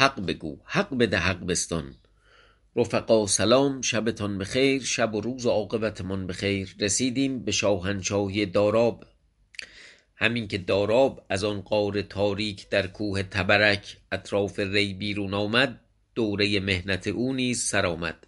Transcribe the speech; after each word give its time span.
حق 0.00 0.20
بگو 0.26 0.58
حق 0.64 0.98
بده 0.98 1.18
حق 1.18 1.46
بستان. 1.46 1.94
رفقا 2.76 3.26
سلام 3.26 3.80
شبتان 3.80 4.38
بخیر 4.38 4.82
شب 4.82 5.14
و 5.14 5.20
روز 5.20 5.46
و 5.46 5.50
عاقبتمان 5.50 6.26
بخیر. 6.26 6.76
رسیدیم 6.80 7.44
به 7.44 7.52
شاهنشاهی 7.52 8.46
داراب. 8.46 9.04
همین 10.16 10.48
که 10.48 10.58
داراب 10.58 11.26
از 11.28 11.44
آن 11.44 11.60
غار 11.60 12.02
تاریک 12.02 12.68
در 12.68 12.86
کوه 12.86 13.22
تبرک 13.22 13.96
اطراف 14.12 14.58
ری 14.58 14.94
بیرون 14.94 15.34
آمد 15.34 15.80
دوره 16.14 16.60
محنت 16.60 17.06
او 17.06 17.32
نیز 17.32 17.62
سر 17.62 17.86
آمد. 17.86 18.26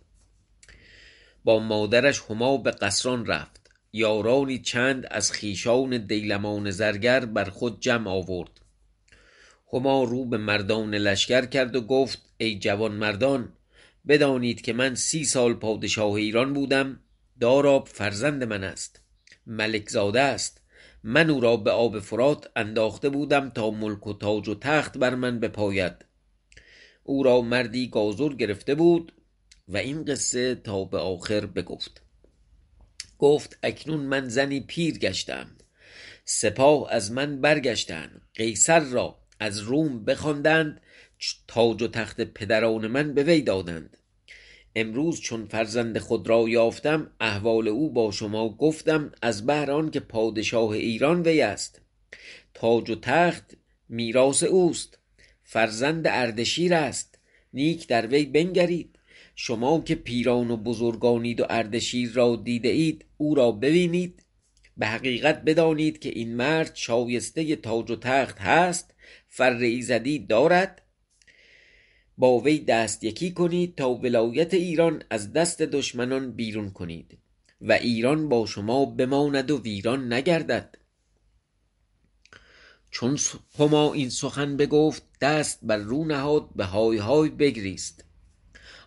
با 1.45 1.59
مادرش 1.59 2.23
هما 2.31 2.57
به 2.57 2.71
قصران 2.71 3.27
رفت. 3.27 3.71
یارانی 3.93 4.59
چند 4.59 5.07
از 5.11 5.33
خویشان 5.33 6.07
دیلمان 6.07 6.71
زرگر 6.71 7.25
بر 7.25 7.45
خود 7.45 7.81
جمع 7.81 8.11
آورد. 8.11 8.62
هما 9.73 10.05
رو 10.05 10.25
به 10.25 10.37
مردان 10.37 10.95
لشکر 10.95 11.47
کرد 11.47 11.77
و 11.77 11.81
گفت 11.81 12.23
ای 12.39 12.59
جوانمردان 12.59 13.53
بدانید 14.09 14.61
که 14.61 14.73
من 14.73 14.95
سی 14.95 15.25
سال 15.25 15.55
پادشاه 15.55 16.13
ایران 16.13 16.53
بودم 16.53 17.01
داراب 17.41 17.89
فرزند 17.89 18.45
من 18.45 18.65
است 18.65 19.01
ملک 19.47 19.89
زاده 19.89 20.21
است 20.21 20.61
من 21.05 21.31
او 21.31 21.41
را 21.41 21.57
به 21.57 21.71
آب 21.71 22.01
فرات 22.01 22.51
انداخته 22.57 23.09
بودم 23.09 23.51
تا 23.51 23.71
ملک 23.71 24.07
و 24.07 24.13
تاج 24.13 24.49
و 24.49 24.55
تخت 24.55 24.99
بر 24.99 25.15
من 25.15 25.41
بپاید. 25.41 25.93
او 27.03 27.23
را 27.23 27.41
مردی 27.41 27.89
گازر 27.89 28.29
گرفته 28.29 28.75
بود 28.75 29.13
و 29.69 29.77
این 29.77 30.05
قصه 30.05 30.55
تا 30.55 30.85
به 30.85 30.99
آخر 30.99 31.47
بگفت. 31.47 32.03
گفت 33.19 33.59
اکنون 33.63 34.01
من 34.01 34.29
زنی 34.29 34.61
پیر 34.61 34.99
گشته 34.99 35.35
ام 35.35 35.57
سپاه 36.25 36.93
از 36.93 37.13
من 37.13 37.41
برگشتند 37.41 38.21
قیصر 38.35 38.81
را 38.81 39.22
از 39.43 39.59
روم 39.59 40.05
بخواندند 40.05 40.81
تاج 41.49 41.83
و 41.83 41.89
تخت 41.89 42.21
پدران 42.21 42.87
من 42.87 43.15
به 43.15 43.23
وی 43.23 43.43
دادند. 43.43 43.97
امروز 44.77 45.21
چون 45.21 45.47
فرزند 45.47 45.99
خود 45.99 46.29
را 46.29 46.49
یافتم 46.49 47.11
احوال 47.21 47.69
او 47.69 47.93
با 47.93 48.11
شما 48.11 48.49
گفتم 48.49 49.13
از 49.23 49.47
بهر 49.47 49.71
آنکه 49.71 50.01
پادشاه 50.01 50.71
ایران 50.71 51.23
وی 51.23 51.41
است. 51.41 51.81
تاج 52.55 52.91
و 52.91 52.95
تخت 52.95 53.57
میراث 53.89 54.43
اوست 54.43 54.99
فرزند 55.45 56.07
اردشیر 56.07 56.75
است. 56.75 57.19
نیک 57.53 57.89
در 57.89 58.07
وی 58.07 58.25
بنگرید. 58.25 58.99
شما 59.35 59.81
که 59.81 59.95
پیران 59.95 60.51
و 60.51 60.57
بزرگانید 60.57 61.41
و 61.41 61.47
اردشیر 61.51 62.13
را 62.13 62.37
دیده 62.37 62.69
اید 62.69 63.05
او 63.17 63.35
را 63.35 63.53
ببینید. 63.53 64.23
به 64.77 64.87
حقیقت 64.87 65.43
بدانید 65.43 65.99
که 65.99 66.09
این 66.09 66.37
مرد 66.37 66.71
شایسته 66.75 67.57
تاج 67.57 67.91
و 67.91 67.97
تخت 67.97 68.39
هست 68.39 68.92
فر 69.29 69.57
ایزدی 69.57 70.19
دارد؟ 70.19 70.83
با 72.19 72.39
وی 72.39 72.59
دست 72.59 73.05
یکی 73.05 73.33
کنید 73.33 73.75
تا 73.75 73.91
ولایت 73.91 74.55
ایران 74.55 75.03
از 75.11 75.33
دست 75.33 75.63
دشمنان 75.63 76.33
بیرون 76.33 76.71
کنید 76.71 77.19
و 77.61 77.73
ایران 77.73 78.29
با 78.29 78.47
شما 78.47 78.85
بماند 78.85 79.51
و 79.51 79.63
ویران 79.63 80.13
نگردد. 80.13 80.79
چون 82.91 83.19
هما 83.59 83.93
این 83.93 84.11
سخن 84.11 84.57
بگفت 84.57 85.03
دست 85.21 85.59
بر 85.63 85.77
رو 85.77 86.05
نهاد 86.05 86.49
به 86.57 86.65
های 86.65 86.99
های 86.99 87.29
بگریست. 87.29 88.05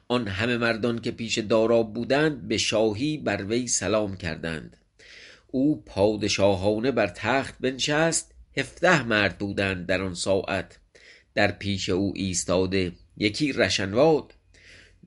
آن 0.08 0.28
همه 0.28 0.58
مردان 0.58 1.02
که 1.02 1.12
پیش 1.12 1.38
داراب 1.38 1.94
بودند 1.94 2.48
به 2.48 2.58
شاهی 2.58 3.18
بر 3.18 3.46
وی 3.46 3.68
سلام 3.68 4.18
کردند. 4.18 4.78
او 5.48 5.84
پادشاهانه 5.86 6.92
بر 6.92 7.08
تخت 7.08 7.56
بنشست 7.60 8.35
هفده 8.58 9.04
مرد 9.04 9.38
بودند 9.38 9.86
در 9.86 10.02
آن 10.02 10.14
ساعت. 10.14 10.80
در 11.36 11.52
پیش 11.52 11.90
او 11.90 12.14
ایستاده 12.16 12.92
یکی 13.18 13.54
رشنواد 13.54 14.34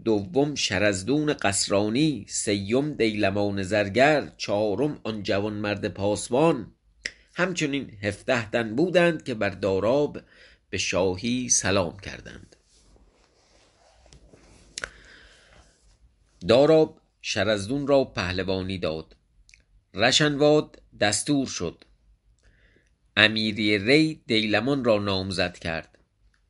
دوم 0.05 0.55
شرزدون 0.55 1.33
قصرانی 1.33 2.27
سیم 2.29 2.93
دیلمان 2.93 3.63
زرگر 3.63 4.33
چهارم 4.37 5.01
آن 5.05 5.23
جوانمرد 5.23 5.89
پاسبان. 5.89 6.73
همچنین 7.35 7.91
هفده 8.03 8.51
تن 8.51 8.77
بودند 8.77 9.25
که 9.25 9.35
بر 9.35 9.51
داراب 9.51 10.21
به 10.71 10.79
شاهی 10.79 11.49
سلام 11.49 11.99
کردند. 11.99 12.57
داراب 16.49 17.01
شرزدون 17.23 17.87
را 17.87 18.05
پهلوانی 18.05 18.79
داد. 18.79 19.17
رشنواد 19.95 20.83
دستور 21.01 21.47
شد. 21.47 21.85
امیری 23.19 23.79
ری 23.79 24.23
دیلمان 24.27 24.85
را 24.85 24.99
نامزد 24.99 25.59
کرد. 25.59 25.99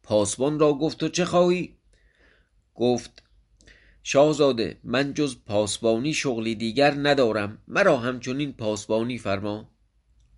پاسبان 0.03 0.59
را 0.59 0.73
گفت 0.73 0.99
تو 0.99 1.09
چه 1.09 1.25
خواهی؟ 1.25 1.77
گفت 2.75 3.23
شاهزاده 4.03 4.79
من 4.85 5.15
جز 5.15 5.37
پاسبانی 5.47 6.15
شغلی 6.15 6.55
دیگر 6.55 6.95
ندارم 6.95 7.59
مرا 7.69 7.97
همچنین 7.97 8.53
پاسبانی 8.53 9.19
فرما. 9.19 9.71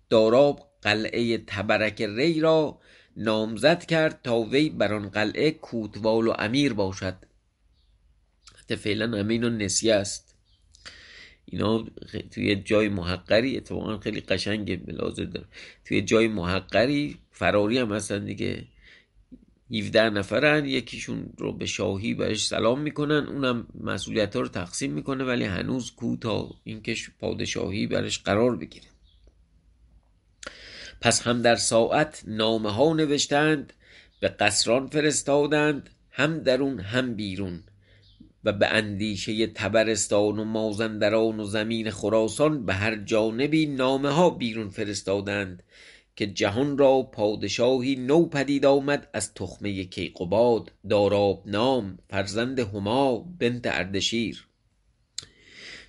داراب 0.09 0.71
قلعه 0.81 1.37
تبرک 1.37 2.01
ری 2.01 2.39
را 2.39 2.79
نامزد 3.17 3.85
کرد 3.85 4.21
تا 4.23 4.39
وی 4.39 4.69
بر 4.69 4.93
آن 4.93 5.09
قلعه 5.09 5.51
کوتوال 5.51 6.27
و 6.27 6.33
امیر 6.39 6.73
باشد. 6.73 7.15
فعلا 8.77 9.17
همه 9.17 9.33
اینا 9.33 9.49
نسیه 9.49 9.95
است. 9.95 10.30
اینا 11.51 11.85
توی 12.31 12.55
جای 12.55 12.89
محقری 12.89 13.57
اتفاقا 13.57 13.97
خیلی 13.97 14.21
قشنگه 14.21 14.75
بلازر 14.75 15.23
داره. 15.23 15.47
توی 15.85 16.01
جای 16.01 16.27
محقری 16.27 17.17
فراری 17.31 17.77
هم 17.77 17.91
هستن 17.91 18.25
دیگه. 18.25 18.63
17 19.73 20.09
نفرن 20.09 20.65
یکیشون 20.65 21.33
رو 21.37 21.53
به 21.53 21.65
شاهی 21.65 22.13
برش 22.13 22.47
سلام 22.47 22.81
می‌کنن 22.81 23.27
اونم 23.27 23.67
مسئولیت 23.81 24.35
ها 24.35 24.41
رو 24.41 24.47
تقسیم 24.47 24.91
می‌کنه 24.91 25.23
ولی 25.23 25.43
هنوز 25.43 25.91
کو 25.91 26.17
تا 26.17 26.49
اینکه 26.63 26.95
پادشاهی 27.19 27.87
برش 27.87 28.19
قرار 28.19 28.55
بگیره. 28.55 28.85
پس 31.01 31.21
هم 31.21 31.41
در 31.41 31.55
ساعت 31.55 32.23
نامه 32.27 32.71
ها 32.71 32.93
نوشتند 32.93 33.73
به 34.19 34.27
قصران 34.27 34.87
فرستادند 34.87 35.89
هم 36.11 36.39
درون 36.39 36.79
هم 36.79 37.13
بیرون. 37.13 37.63
و 38.43 38.53
به 38.53 38.67
اندیشه 38.67 39.47
تبرستان 39.47 40.39
و 40.39 40.43
مازندران 40.43 41.39
و 41.39 41.45
زمین 41.45 41.91
خراسان 41.91 42.65
به 42.65 42.73
هر 42.73 42.95
جانبی 42.95 43.65
نامه 43.65 44.09
ها 44.09 44.29
بیرون 44.29 44.69
فرستادند 44.69 45.63
که 46.15 46.27
جهان 46.27 46.77
را 46.77 47.01
پادشاهی 47.01 47.95
نو 47.95 48.25
پدید 48.25 48.65
آمد 48.65 49.07
از 49.13 49.33
تخمه 49.33 49.83
کیقباد 49.83 50.71
داراب 50.89 51.43
نام 51.45 51.97
فرزند 52.09 52.59
هما 52.59 53.17
بنت 53.39 53.67
اردشیر. 53.67 54.47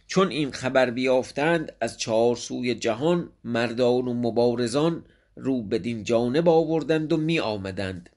چون 0.07 0.29
این 0.29 0.51
خبر 0.51 0.91
بیافتند 0.91 1.73
از 1.81 1.99
چهار 1.99 2.37
سوی 2.37 2.75
جهان 2.75 3.31
مردان 3.45 4.09
و 4.09 4.15
مبارزان 4.15 5.05
رو 5.37 5.63
بدین 5.63 6.05
جانب 6.05 6.49
آوردند 6.49 7.13
و 7.13 7.17
می 7.17 7.41
آمدند 7.41 8.11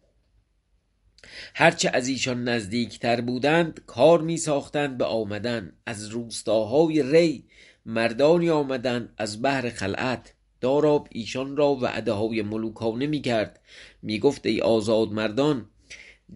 هرچه 1.53 1.90
از 1.94 2.08
ایشان 2.08 2.44
نزدیک 2.44 3.00
تر 3.00 3.22
بودند 3.22 3.81
کار 3.88 4.22
می 4.22 4.38
ساختند 4.38 4.97
به 4.97 5.06
آمدن. 5.06 5.74
از 5.86 6.08
روستاهای 6.08 7.03
ری 7.03 7.44
مردانی 7.86 8.50
آمدند 8.50 9.13
از 9.18 9.41
بهر 9.41 9.69
خلعت. 9.69 10.34
داراب 10.62 11.08
ایشان 11.12 11.58
را 11.58 11.75
وعده 11.75 12.12
های 12.12 12.41
ملوکانه 12.41 13.08
می 13.08 13.22
کرد 13.22 13.59
می 14.02 14.19
گفت 14.19 14.46
ای 14.46 14.62
آزاد 14.62 15.12
مردان 15.12 15.69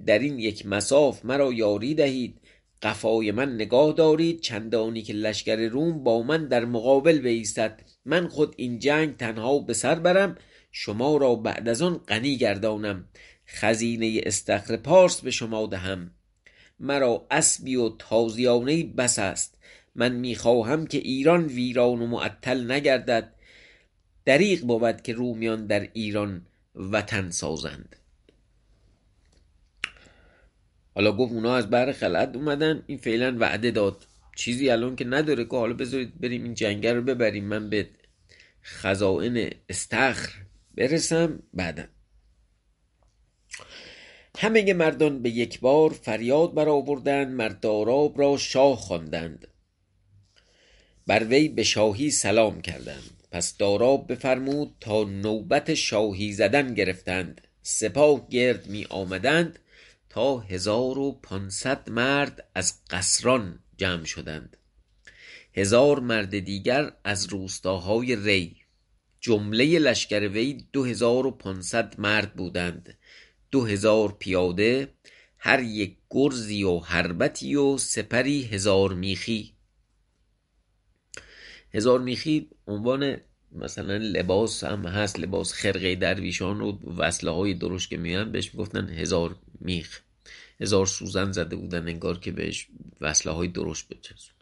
در 0.06 0.20
این 0.20 0.40
یک 0.40 0.66
مساف 0.66 1.26
مرا 1.26 1.54
یاری 1.54 1.96
دهید. 1.96 2.42
قفای 2.82 3.32
من 3.32 3.56
نگاه 3.56 3.94
دارید 3.94 4.42
چندانی 4.42 5.02
که 5.02 5.14
لشکر 5.14 5.56
روم 5.56 6.04
با 6.04 6.24
من 6.24 6.48
در 6.48 6.66
مقابل 6.66 7.22
بایستد 7.22 7.82
من 8.06 8.28
خود 8.28 8.54
این 8.58 8.80
جنگ 8.80 9.18
تنها 9.18 9.60
به 9.60 9.74
سر 9.74 9.96
برم 9.96 10.38
شما 10.72 11.18
را 11.18 11.36
بعد 11.36 11.70
از 11.70 11.82
آن 11.82 11.98
غنی 11.98 12.38
گردانم. 12.38 13.06
خزینه 13.50 14.22
استخر 14.24 14.78
پارس 14.78 15.22
به 15.22 15.32
شما 15.32 15.68
دهم. 15.68 16.12
مرا 16.80 17.28
اسبی 17.32 17.76
و 17.76 17.90
تازیانه 17.90 18.84
بس 18.84 19.20
است. 19.20 19.58
من 19.96 20.16
می‌خواهم 20.16 20.88
که 20.88 20.98
ایران 20.98 21.46
ویران 21.46 22.02
و 22.02 22.08
معطل 22.08 22.72
نگردد. 22.72 23.34
دریغ 24.26 24.62
بود 24.62 25.02
که 25.02 25.14
رومیان 25.14 25.68
در 25.68 25.90
ایران 25.94 26.46
وطن 26.76 27.30
سازند. 27.30 27.96
حالا 30.96 31.12
گفت 31.12 31.34
اونا 31.34 31.56
از 31.56 31.70
بر 31.70 31.92
خلعت 31.92 32.36
اومدن. 32.36 32.84
این 32.88 32.98
فعلا 32.98 33.38
وعده 33.40 33.72
داد. 33.72 34.06
چیزی 34.36 34.70
الان 34.70 34.96
که 34.96 35.06
نداره 35.06 35.46
که 35.46 35.56
حالا 35.56 35.74
بذارید 35.74 36.22
بریم 36.22 36.44
این 36.44 36.54
جنگه 36.54 36.94
رو 36.94 37.02
ببریم. 37.02 37.46
من 37.46 37.70
به 37.70 37.90
خزائن 38.64 39.50
استخر 39.70 40.30
برسم 40.76 41.44
بعدا. 41.54 41.84
همه 44.38 44.74
مردان 44.74 45.22
به 45.22 45.30
یک 45.30 45.60
بار 45.60 45.94
فریاد 45.94 46.54
برآوردند 46.54 47.28
مرد 47.28 47.60
داراب 47.60 48.20
را 48.20 48.38
شاه 48.38 48.78
خواندند. 48.78 49.48
بر 51.08 51.24
وی 51.24 51.48
به 51.48 51.64
شاهی 51.64 52.12
سلام 52.12 52.62
کردند. 52.62 53.24
پس 53.32 53.58
داراب 53.58 54.12
بفرمود 54.12 54.76
تا 54.80 55.04
نوبت 55.04 55.74
شاهی 55.74 56.34
زدن 56.34 56.74
گرفتند. 56.74 57.42
سپاه 57.62 58.30
گرد 58.30 58.68
می 58.68 58.86
آمدند 58.90 59.60
تا 60.10 60.40
هزار 60.40 61.00
و 61.00 61.12
پانصد 61.12 61.90
مرد 61.90 62.48
از 62.56 62.74
قصران 62.90 63.60
جمع 63.78 64.06
شدند. 64.06 64.58
هزار 65.54 66.00
مرد 66.00 66.40
دیگر 66.40 66.92
از 67.04 67.26
روستاهای 67.26 68.16
ری. 68.16 68.56
جمله 69.22 69.80
لشکر 69.80 70.28
وی 70.28 70.66
دو 70.74 70.84
هزار 70.84 71.26
و 71.26 71.32
پانصد 71.32 71.96
مرد 71.98 72.34
بودند. 72.34 72.98
دو 73.52 73.66
هزار 73.66 74.16
پیاده 74.20 74.94
هر 75.38 75.64
یک 75.64 75.98
گرزی 76.10 76.64
و 76.64 76.80
هربتی 76.80 77.56
و 77.56 77.78
سپری 77.78 78.44
هزار 78.44 78.94
میخی. 78.94 79.54
هزار 81.74 82.00
میخی 82.00 82.50
عنوان 82.68 83.18
مثلا 83.52 83.98
لباس 83.98 84.64
هم 84.64 84.86
هست 84.86 85.20
لباس 85.20 85.54
خرقه 85.54 85.96
درویشان 85.96 86.62
و 86.62 86.78
وصله 86.98 87.32
های 87.32 87.54
درشت 87.54 87.90
که 87.90 87.98
میان 87.98 88.32
بهش 88.32 88.54
می‌گفتن 88.54 88.90
هزار 88.90 89.36
میخ. 89.62 90.00
هزار 90.62 90.86
سوزن 90.86 91.32
زده 91.32 91.56
بودن 91.56 91.88
انگار 91.88 92.20
که 92.20 92.32
بهش 92.32 92.68
وصله 93.02 93.32
های 93.32 93.48
درشت 93.48 93.88
بچسبن 93.90 94.36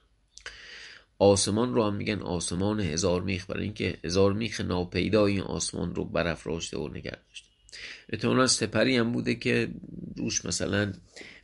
آسمان 1.19 1.74
رو 1.74 1.83
هم 1.83 1.95
میگن 1.95 2.21
آسمان 2.21 2.80
هزار 2.80 3.21
میخ 3.21 3.45
برای 3.45 3.63
اینکه 3.63 3.98
هزار 4.03 4.33
میخ 4.33 4.62
ناپیدا 4.62 5.25
این 5.25 5.42
آسمان 5.42 5.95
رو 5.95 6.06
برافراشته 6.06 6.77
و 6.77 6.88
نگه 6.88 7.18
احتمالا 8.10 8.48
سپری 8.48 8.98
هم 8.98 9.12
بوده 9.12 9.36
که 9.36 9.69
روش 10.18 10.46
مثلا 10.46 10.94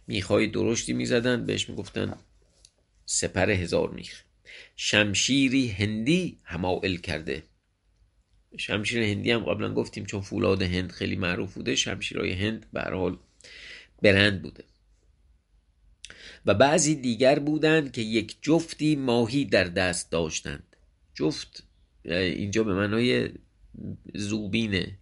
میخهای 0.07 0.47
درشتی 0.47 0.93
می‌زدن 0.93 1.45
بهش 1.45 1.69
می‌گفتن 1.69 2.15
سپر 3.05 3.49
هزار 3.49 3.89
میخ 3.89 4.23
شمشیری 4.75 5.67
هندی 5.67 6.39
همائل 6.43 6.95
کرده. 6.95 7.43
شمشیر 8.57 9.03
هندی 9.03 9.31
هم 9.31 9.43
قبلا 9.43 9.73
گفتیم 9.73 10.05
چون 10.05 10.21
فولاد 10.21 10.61
هند 10.61 10.91
خیلی 10.91 11.15
معروف 11.15 11.53
بوده 11.53 11.75
شمشیرهای 11.75 12.31
هند 12.31 12.65
به 12.73 12.81
حال 12.81 13.17
برند 14.01 14.41
بوده. 14.41 14.63
و 16.45 16.53
بعضی 16.53 16.95
دیگر 16.95 17.39
بودند 17.39 17.91
که 17.91 18.01
یک 18.01 18.37
جفتی 18.41 18.95
ماهی 18.95 19.45
در 19.45 19.63
دست 19.63 20.11
داشتند. 20.11 20.75
جفت 21.13 21.63
اینجا 22.05 22.63
به 22.63 22.73
معنای 22.73 23.29
زوبینه. 24.13 24.99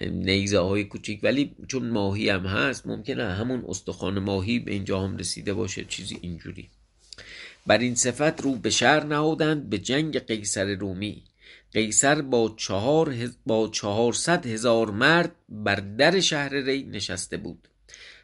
نیزه 0.00 0.58
های 0.58 0.84
کوچیک. 0.84 1.20
ولی 1.22 1.56
چون 1.68 1.88
ماهی 1.88 2.28
هم 2.28 2.46
هست 2.46 2.86
ممکنه 2.86 3.24
همون 3.24 3.64
استخوان 3.68 4.18
ماهی 4.18 4.58
به 4.58 4.72
اینجا 4.72 5.00
هم 5.00 5.16
رسیده 5.16 5.54
باشه 5.54 5.84
چیزی 5.84 6.18
اینجوری. 6.20 6.70
بر 7.66 7.78
این 7.78 7.94
صفت 7.94 8.40
رو 8.40 8.54
به 8.54 8.70
شهر 8.70 9.04
نهادند 9.04 9.70
به 9.70 9.78
جنگ 9.78 10.18
قیصر 10.18 10.74
رومی. 10.74 11.24
قیصر 11.72 12.22
با 12.22 12.54
چهار 12.56 13.10
هز... 13.10 13.36
با 13.46 13.68
چهارصد 13.68 14.46
هزار 14.46 14.90
مرد 14.90 15.32
بر 15.48 15.74
در 15.74 16.20
شهر 16.20 16.54
ری 16.54 16.82
نشسته 16.82 17.36
بود. 17.36 17.68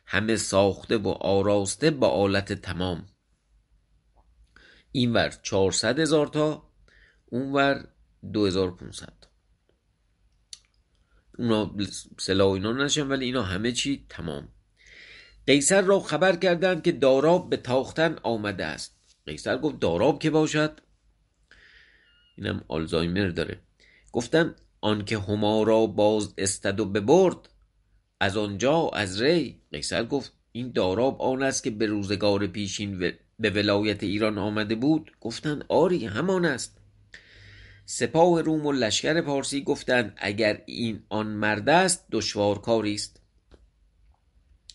همه 0.07 0.37
ساخته 0.37 0.99
و 0.99 1.09
آراسته 1.09 1.91
با 1.91 2.09
آلت 2.09 2.53
تمام. 2.53 3.07
اینور 4.93 5.35
400 5.43 5.99
هزار 5.99 6.27
تا 6.27 6.63
اونور 7.27 7.89
2500 8.33 9.18
اونا 11.39 11.75
سلا 12.19 12.51
و 12.51 12.53
اینا 12.53 12.73
نشن 12.73 13.07
ولی 13.07 13.25
اینا 13.25 13.43
همه 13.43 13.73
چی 13.73 14.07
تمام. 14.09 14.49
قیصر 15.47 15.81
را 15.81 16.01
خبر 16.01 16.37
کردند 16.37 16.83
که 16.83 16.93
داراب 16.93 17.51
به 17.51 17.57
تاختن 17.57 18.17
آمده 18.23 18.65
است. 18.65 18.97
قیصر 19.27 19.59
گفت 19.59 19.81
داراب 19.81 20.19
که 20.19 20.31
باشد؟ 20.31 20.81
اینم 22.37 22.65
آلزایمر 22.69 23.29
داره. 23.29 23.61
گفتن 24.13 24.55
آنکه 24.81 25.19
هما 25.19 25.63
را 25.63 25.87
باز 25.87 26.35
استد 26.39 26.81
و 26.81 26.85
ببرد 26.85 27.49
از 28.21 28.37
آنجا 28.37 28.89
از 28.89 29.23
ری. 29.23 29.61
قیصر 29.73 30.05
گفت 30.05 30.33
این 30.53 30.73
داراب 30.73 31.23
آن 31.23 31.43
است 31.43 31.65
که 31.65 31.71
به 31.71 31.87
روزگار 31.87 32.47
پیشین 32.47 32.99
به 33.39 33.51
ولایت 33.51 34.03
ایران 34.03 34.39
آمده 34.39 34.75
بود. 34.75 35.11
گفتند 35.21 35.65
آری 35.69 36.07
همان 36.07 36.45
است. 36.45 36.78
سپاه 37.91 38.43
روم 38.43 38.67
و 38.67 38.73
لشکر 38.73 39.21
پارسی 39.21 39.63
گفتند 39.63 40.13
اگر 40.17 40.63
این 40.67 41.03
آن 41.09 41.27
مرد 41.27 41.69
است 41.69 42.07
دشوار 42.13 42.61
کاری 42.61 42.95
است. 42.95 43.21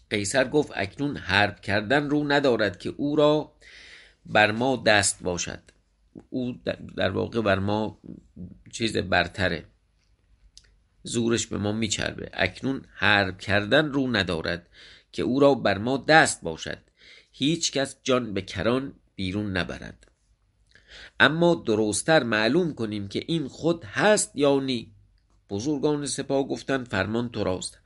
قیصر 0.10 0.48
گفت 0.48 0.72
اکنون 0.76 1.18
حرب 1.18 1.62
کردن 1.62 2.10
رو 2.10 2.32
ندارد 2.32 2.80
که 2.80 2.94
او 2.98 3.16
را 3.16 3.54
بر 4.26 4.52
ما 4.52 4.84
دست 4.86 5.24
باشد. 5.24 5.60
او 6.30 6.56
در 6.98 7.10
واقع 7.10 7.42
بر 7.42 7.60
ما 7.60 8.00
چیز 8.72 8.98
برتره. 8.98 9.66
زورش 11.04 11.48
به 11.48 11.58
ما 11.58 11.72
میچربه. 11.72 12.30
اکنون 12.34 12.86
حرب 12.94 13.38
کردن 13.38 13.92
رو 13.92 14.16
ندارد 14.16 14.68
که 15.12 15.24
او 15.24 15.40
را 15.40 15.54
بر 15.54 15.78
ما 15.78 15.98
دست 15.98 16.42
باشد. 16.42 16.80
هیچ 17.32 17.72
کس 17.72 17.96
جان 18.04 18.34
به 18.34 18.42
کران 18.42 18.94
بیرون 19.16 19.58
نبرد. 19.58 20.13
اما 21.20 21.64
درستتر 21.68 22.24
معلوم 22.24 22.74
کنیم 22.74 23.08
که 23.08 23.24
این 23.28 23.48
خود 23.48 23.84
هست 23.84 24.32
یا 24.36 24.60
نی. 24.60 24.92
بزرگان 25.50 26.06
سپاه 26.06 26.48
گفتند 26.48 26.88
فرمان 26.88 27.30
تو 27.30 27.44
راست. 27.44 27.80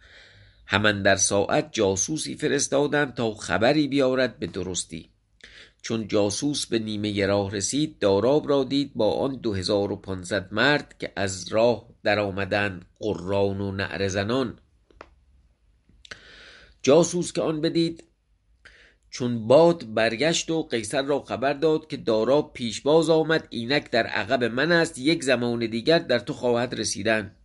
همان 0.65 1.04
در 1.04 1.15
ساعت 1.15 1.69
جاسوسی 1.71 2.36
فرستادند 2.36 3.13
تا 3.13 3.33
خبری 3.33 3.88
بیارد 3.88 4.39
به 4.39 4.48
درستی. 4.48 5.09
چون 5.81 6.07
جاسوس 6.07 6.65
به 6.65 6.80
نیمه 6.80 7.25
راه 7.25 7.51
رسید 7.51 8.00
داراب 8.00 8.50
را 8.50 8.63
دید 8.63 8.92
با 8.95 9.12
آن 9.13 9.36
دو 9.36 9.53
هزار 9.53 9.92
و 9.92 9.95
پانصد 9.95 10.53
مرد 10.53 10.95
که 11.00 11.13
از 11.15 11.48
راه 11.48 11.89
در 12.03 12.19
آمدن 12.19 12.81
قران 13.00 13.62
و 13.62 13.71
نعره 13.71 14.07
زنان. 14.07 14.60
جاسوس 16.81 17.31
که 17.31 17.42
آن 17.42 17.62
بدید 17.62 18.03
چون 19.17 19.47
باد 19.47 19.93
برگشت 19.93 20.49
و 20.49 20.63
قیصر 20.63 21.01
را 21.01 21.19
خبر 21.19 21.53
داد 21.53 21.87
که 21.87 21.97
داراب 21.97 22.53
پیشباز 22.53 23.09
آمد 23.09 23.47
اینک 23.49 23.91
در 23.91 24.07
عقب 24.07 24.43
من 24.43 24.71
است 24.71 24.97
یک 24.97 25.23
زمان 25.23 25.59
دیگر 25.65 25.99
در 25.99 26.19
تو 26.19 26.33
خواهد 26.33 26.73
رسیدن. 26.79 27.35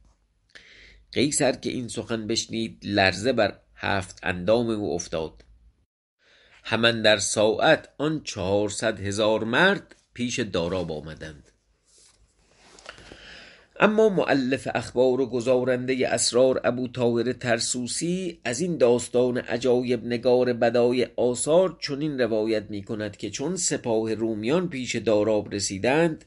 قیصر 1.13 1.53
که 1.53 1.71
این 1.71 1.89
سخن 1.89 2.27
بشنید 2.27 2.79
لرزه 2.83 3.33
بر 3.33 3.59
هفت 3.75 4.19
اندام 4.23 4.71
او 4.71 4.95
افتاد. 4.95 5.45
همان 6.65 7.03
در 7.03 7.19
ساعت 7.19 7.89
آن 7.99 8.23
چهارصد 8.25 9.01
هزار 9.01 9.45
مرد 9.45 9.97
پیش 10.15 10.41
داراب 10.41 10.93
آمدند. 10.93 11.52
اما 13.83 14.09
مؤلف 14.09 14.69
اخبار 14.75 15.21
و 15.21 15.27
گزارنده 15.27 16.09
اسرار 16.09 16.61
ابوطاهر 16.65 17.33
ترسوسی 17.33 18.41
از 18.45 18.61
این 18.61 18.77
داستان 18.77 19.39
عجایب 19.39 20.07
نگار 20.07 20.53
بدای 20.53 21.07
آثار 21.17 21.77
چنین 21.81 22.21
روایت 22.21 22.71
می 22.71 22.83
کند 22.83 23.17
که 23.17 23.31
چون 23.31 23.57
سپاه 23.57 24.15
رومیان 24.15 24.69
پیش 24.69 24.97
داراب 24.97 25.55
رسیدند 25.55 26.25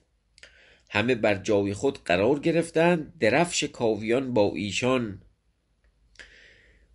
همه 0.89 1.15
بر 1.15 1.35
جای 1.35 1.73
خود 1.73 2.03
قرار 2.03 2.39
گرفتند 2.39 3.13
درفش 3.19 3.63
کاویان 3.63 4.33
با 4.33 4.51
ایشان. 4.55 5.21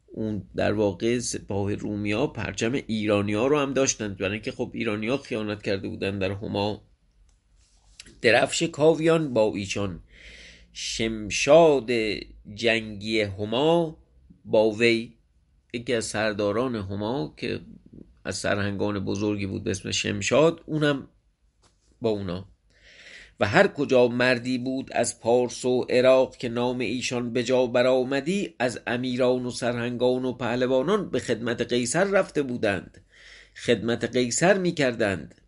اون 0.07 0.43
در 0.57 0.73
واقع 0.73 1.19
سپاه 1.19 1.75
رومیا 1.75 2.27
پرچم 2.27 2.73
ایرانیا 2.73 3.47
رو 3.47 3.59
هم 3.59 3.73
داشتند 3.73 4.19
برای 4.19 4.33
اینکه 4.33 4.53
خب 4.53 4.71
ایرانیا 4.75 5.17
خیانت 5.17 5.63
کرده 5.63 5.89
بودند 5.89 6.21
در 6.21 6.31
هما. 6.31 6.83
درفش 8.23 8.63
کاویان 8.63 9.35
با 9.35 9.53
ایشان. 9.55 10.01
شمشاد 10.73 11.91
جنگی 12.55 13.21
هما 13.21 13.97
با 14.45 14.71
وی 14.71 15.13
یکی 15.73 15.95
از 15.95 16.05
سرداران 16.05 16.75
هما 16.77 17.35
که 17.37 17.61
از 18.25 18.37
سرهنگان 18.37 19.05
بزرگی 19.05 19.47
بود 19.47 19.65
به 19.65 19.71
اسم 19.71 19.91
شمشاد 19.91 20.63
اونم 20.67 21.09
با 22.01 22.11
اونا. 22.11 22.49
و 23.41 23.47
هر 23.47 23.67
کجا 23.67 24.09
مردی 24.09 24.59
بود 24.59 24.93
از 24.93 25.21
پارس 25.21 25.65
و 25.65 25.87
عراق 25.91 26.37
که 26.37 26.49
نام 26.49 26.79
ایشان 26.79 27.33
به 27.33 27.45
جا 27.45 27.67
برآمدی 27.67 28.55
از 28.59 28.81
امیران 28.87 29.47
و 29.47 29.51
سرهنگان 29.51 30.25
و 30.25 30.33
پهلوانان 30.33 31.11
به 31.11 31.19
خدمت 31.19 31.61
قیصر 31.61 32.05
رفته 32.05 32.43
بودند. 32.43 33.05
خدمت 33.57 34.05
قیصر 34.05 34.59
می 34.59 34.73
کردند 34.73 35.40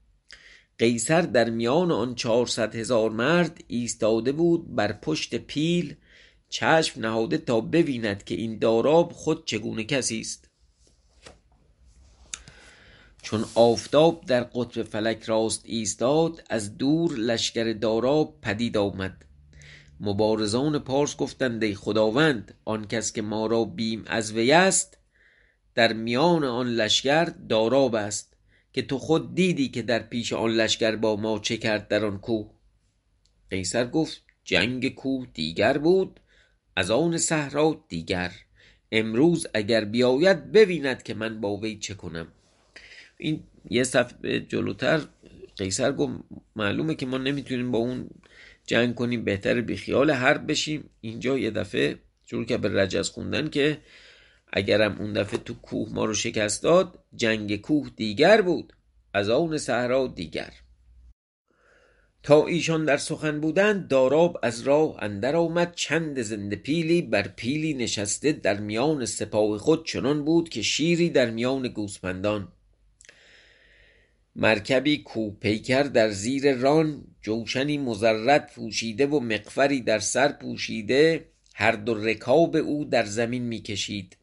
قیصر 0.78 1.22
در 1.22 1.50
میان 1.50 1.90
آن 1.90 2.14
چهارصد 2.14 2.76
هزار 2.76 3.10
مرد 3.10 3.64
ایستاده 3.66 4.32
بود 4.32 4.74
بر 4.74 4.92
پشت 4.92 5.34
پیل 5.34 5.94
چشم 6.48 7.00
نهاده 7.00 7.38
تا 7.38 7.60
ببیند 7.60 8.24
که 8.24 8.34
این 8.34 8.58
داراب 8.58 9.12
خود 9.12 9.46
چگونه 9.46 9.84
کسی 9.84 10.20
است. 10.20 10.48
چون 13.22 13.44
آفتاب 13.54 14.24
در 14.26 14.42
قطب 14.42 14.82
فلک 14.82 15.22
راست 15.22 15.62
ایستاد 15.64 16.44
از 16.50 16.78
دور 16.78 17.12
لشکر 17.12 17.72
داراب 17.72 18.38
پدید 18.42 18.76
آمد. 18.76 19.24
مبارزان 20.00 20.78
پارس 20.78 21.16
گفتند 21.16 21.64
ای 21.64 21.74
خداوند 21.74 22.54
آن 22.64 22.86
کس 22.86 23.12
که 23.12 23.22
ما 23.22 23.46
را 23.46 23.64
بیم 23.64 24.04
از 24.06 24.32
وی 24.32 24.52
است 24.52 24.98
در 25.74 25.92
میان 25.92 26.44
آن 26.44 26.66
لشکر 26.68 27.24
داراب 27.24 27.94
است. 27.94 28.31
که 28.72 28.82
تو 28.82 28.98
خود 28.98 29.34
دیدی 29.34 29.68
که 29.68 29.82
در 29.82 29.98
پیش 29.98 30.32
آن 30.32 30.50
لشکر 30.50 30.96
با 30.96 31.16
ما 31.16 31.38
چه 31.38 31.56
کرد 31.56 31.88
در 31.88 32.04
آن 32.04 32.18
کوه؟ 32.18 32.50
قیصر 33.50 33.86
گفت 33.86 34.22
جنگ 34.44 34.94
کوه 34.94 35.26
دیگر 35.34 35.78
بود 35.78 36.20
از 36.76 36.90
آن 36.90 37.18
صحرا 37.18 37.84
دیگر. 37.88 38.32
امروز 38.92 39.46
اگر 39.54 39.84
بیاید 39.84 40.52
ببیند 40.52 41.02
که 41.02 41.14
من 41.14 41.40
با 41.40 41.56
وی 41.56 41.78
چه 41.78 41.94
کنم. 41.94 42.28
این 43.18 43.42
یه 43.70 43.84
صفحه 43.84 44.40
جلوتر 44.40 45.00
قیصر 45.56 45.92
گفت 45.92 46.12
معلومه 46.56 46.94
که 46.94 47.06
ما 47.06 47.18
نمی‌تونیم 47.18 47.70
با 47.72 47.78
اون 47.78 48.10
جنگ 48.66 48.94
کنیم 48.94 49.24
بهتر 49.24 49.60
بیخیال 49.60 50.10
حرب 50.10 50.50
بشیم. 50.50 50.90
اینجا 51.00 51.38
یه 51.38 51.50
دفعه 51.50 51.98
شروع 52.26 52.44
که 52.44 52.58
به 52.58 52.82
رجز 52.82 53.08
خوندن 53.08 53.48
که 53.48 53.78
اگرم 54.52 54.98
اون 54.98 55.12
دفعه 55.12 55.38
تو 55.38 55.54
کوه 55.54 55.88
ما 55.92 56.04
رو 56.04 56.14
شکست 56.14 56.62
داد 56.62 56.98
جنگ 57.16 57.60
کوه 57.60 57.90
دیگر 57.96 58.42
بود 58.42 58.72
از 59.14 59.30
آن 59.30 59.58
صحرا 59.58 60.06
دیگر. 60.06 60.52
تا 62.22 62.46
ایشان 62.46 62.84
در 62.84 62.96
سخن 62.96 63.40
بودند 63.40 63.88
داراب 63.88 64.38
از 64.42 64.62
راه 64.62 65.02
اندر 65.02 65.36
آمد 65.36 65.74
چند 65.74 66.22
زنده 66.22 66.56
پیلی 66.56 67.02
بر 67.02 67.28
پیلی 67.28 67.74
نشسته 67.74 68.32
در 68.32 68.60
میان 68.60 69.06
سپاه 69.06 69.58
خود 69.58 69.86
چنان 69.86 70.24
بود 70.24 70.48
که 70.48 70.62
شیری 70.62 71.10
در 71.10 71.30
میان 71.30 71.68
گوسپندان 71.68 72.48
مرکبی 74.36 74.98
کوپیکر 74.98 75.82
در 75.82 76.10
زیر 76.10 76.54
ران 76.54 77.04
جوشنی 77.22 77.78
مزرد 77.78 78.50
پوشیده 78.54 79.06
و 79.06 79.20
مغفری 79.20 79.80
در 79.80 79.98
سر 79.98 80.32
پوشیده 80.32 81.24
هر 81.54 81.72
دو 81.72 81.94
رکاب 81.94 82.56
او 82.56 82.84
در 82.84 83.04
زمین 83.04 83.42
می 83.42 83.62
کشید 83.62 84.16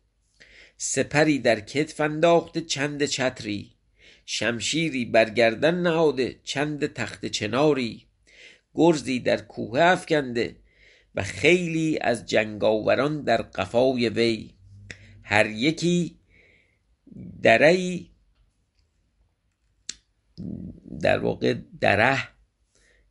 سپری 0.82 1.40
در 1.40 1.60
کتف 1.60 2.00
انداخته 2.00 2.62
چند 2.62 3.06
چتری. 3.06 3.72
شمشیری 4.26 5.06
بر 5.06 5.30
گردن 5.30 5.82
نهاده 5.82 6.40
چند 6.44 6.94
تخت 6.94 7.26
چناری. 7.26 8.08
گرزی 8.74 9.20
در 9.20 9.42
کوه 9.42 9.82
افکنده 9.82 10.56
و 11.16 11.24
خیلی 11.24 12.00
از 12.02 12.26
جنگاوران 12.26 13.24
در 13.24 13.42
قفای 13.42 14.10
وی. 14.10 14.54
هر 15.24 15.46
یکی 15.46 16.20
دره 17.42 18.00
در 21.02 21.20
واقع 21.20 21.56
دره 21.82 22.18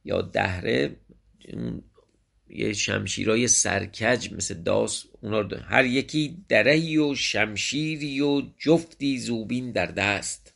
یا 0.04 0.22
دهره 0.22 0.96
یه 2.50 2.72
شمشیرای 2.72 3.48
سرکج 3.48 4.32
مثل 4.32 4.54
داس 4.54 5.04
اونا 5.20 5.48
هر 5.68 5.84
یکی 5.84 6.44
درهی 6.48 6.98
و 6.98 7.14
شمشیری 7.14 8.20
و 8.20 8.42
جفتی 8.58 9.18
زوبین 9.18 9.72
در 9.72 9.86
دست. 9.86 10.54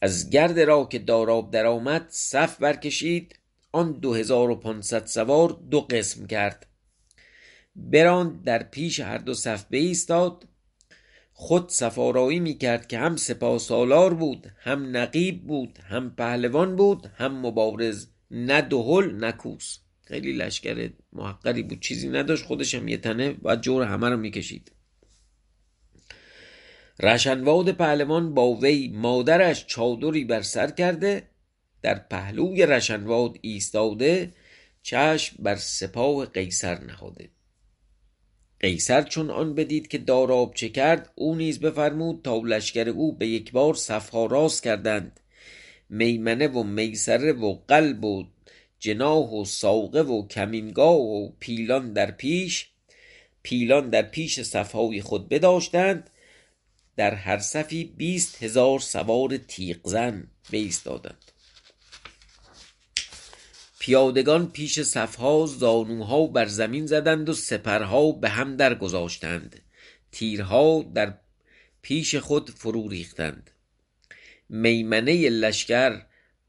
از 0.00 0.30
گرد 0.30 0.60
را 0.60 0.84
که 0.84 0.98
داراب 0.98 1.50
در 1.50 1.66
آمد 1.66 2.06
صف 2.08 2.56
برکشید. 2.56 3.38
آن 3.72 3.92
دو 3.92 4.14
هزار 4.14 4.50
و 4.50 4.56
پانصد 4.56 5.06
سوار 5.06 5.60
دو 5.70 5.80
قسم 5.80 6.26
کرد. 6.26 6.66
براند 7.76 8.44
در 8.44 8.62
پیش 8.62 9.00
هر 9.00 9.18
دو 9.18 9.34
صف 9.34 9.64
بایستاد. 9.64 10.48
خود 11.32 11.68
سفارایی 11.68 12.40
می 12.40 12.58
کرد 12.58 12.86
که 12.86 12.98
هم 12.98 13.16
سپاه 13.16 13.58
سالار 13.58 14.14
بود 14.14 14.52
هم 14.58 14.96
نقیب 14.96 15.46
بود 15.46 15.78
هم 15.78 16.14
پهلوان 16.14 16.76
بود 16.76 17.06
هم 17.06 17.46
مبارز. 17.46 18.06
نه 18.30 18.62
دهل 18.62 19.10
نه 19.10 19.32
کوس. 19.32 19.78
خیلی 20.12 20.32
لشکر 20.32 20.90
محقری 21.12 21.62
بود. 21.62 21.80
چیزی 21.80 22.08
نداشت. 22.08 22.44
خودش 22.44 22.74
هم 22.74 22.88
یه 22.88 22.96
تنه 22.96 23.32
باید 23.32 23.60
جور 23.60 23.82
همه 23.82 24.08
رو 24.08 24.16
می‌کشید. 24.16 24.72
رشنواد 27.00 27.72
پهلوان 27.72 28.34
با 28.34 28.54
وی 28.54 28.88
مادرش 28.88 29.66
چادری 29.66 30.24
بر 30.24 30.42
سر 30.42 30.70
کرده. 30.70 31.28
در 31.82 31.94
پهلوی 31.94 32.66
رشنواد 32.66 33.38
ایستاده. 33.40 34.30
چشم 34.82 35.36
بر 35.42 35.56
سپاه 35.56 36.26
قیصر 36.26 36.84
نهاده. 36.84 37.30
قیصر 38.60 39.02
چون 39.02 39.30
آن 39.30 39.54
بدید 39.54 39.88
که 39.88 39.98
داراب 39.98 40.54
چه 40.54 40.68
کرد 40.68 41.12
او 41.14 41.34
نیز 41.34 41.60
بفرمود 41.60 42.20
تا 42.24 42.36
لشکر 42.38 42.88
او 42.88 43.16
به 43.16 43.26
یک 43.26 43.52
بار 43.52 43.74
صفها 43.74 44.26
راست 44.26 44.62
کردند. 44.62 45.20
میمنه 45.88 46.48
و 46.48 46.62
میسره 46.62 47.32
و 47.32 47.58
قلب 47.68 48.04
و 48.04 48.31
جناح 48.82 49.30
و 49.30 49.44
ساقه 49.44 50.00
و 50.00 50.26
کمینگاه 50.26 50.96
و 50.96 51.32
پیلان 51.40 51.92
در 51.92 52.10
پیش 52.10 52.68
پیلان 53.42 53.90
در 53.90 54.02
پیش 54.02 54.40
صفهای 54.40 55.02
خود 55.02 55.28
بداشتند 55.28 56.10
در 56.96 57.14
هر 57.14 57.38
صفی 57.38 57.84
بیست 57.84 58.42
هزار 58.42 58.78
سوار 58.78 59.36
تیغزن 59.36 60.28
بایستادند 60.52 61.32
پیادگان 63.78 64.50
پیش 64.50 64.80
صفها 64.80 65.46
زانوها 65.46 66.26
بر 66.26 66.46
زمین 66.46 66.86
زدند 66.86 67.28
و 67.28 67.32
سپرها 67.32 68.12
به 68.12 68.28
هم 68.28 68.56
در 68.56 68.74
گذاشتند 68.74 69.62
تیرها 70.12 70.84
در 70.94 71.14
پیش 71.82 72.14
خود 72.14 72.50
فرو 72.50 72.88
ریختند. 72.88 73.50
میمنه 74.48 75.28
لشکر 75.28 76.02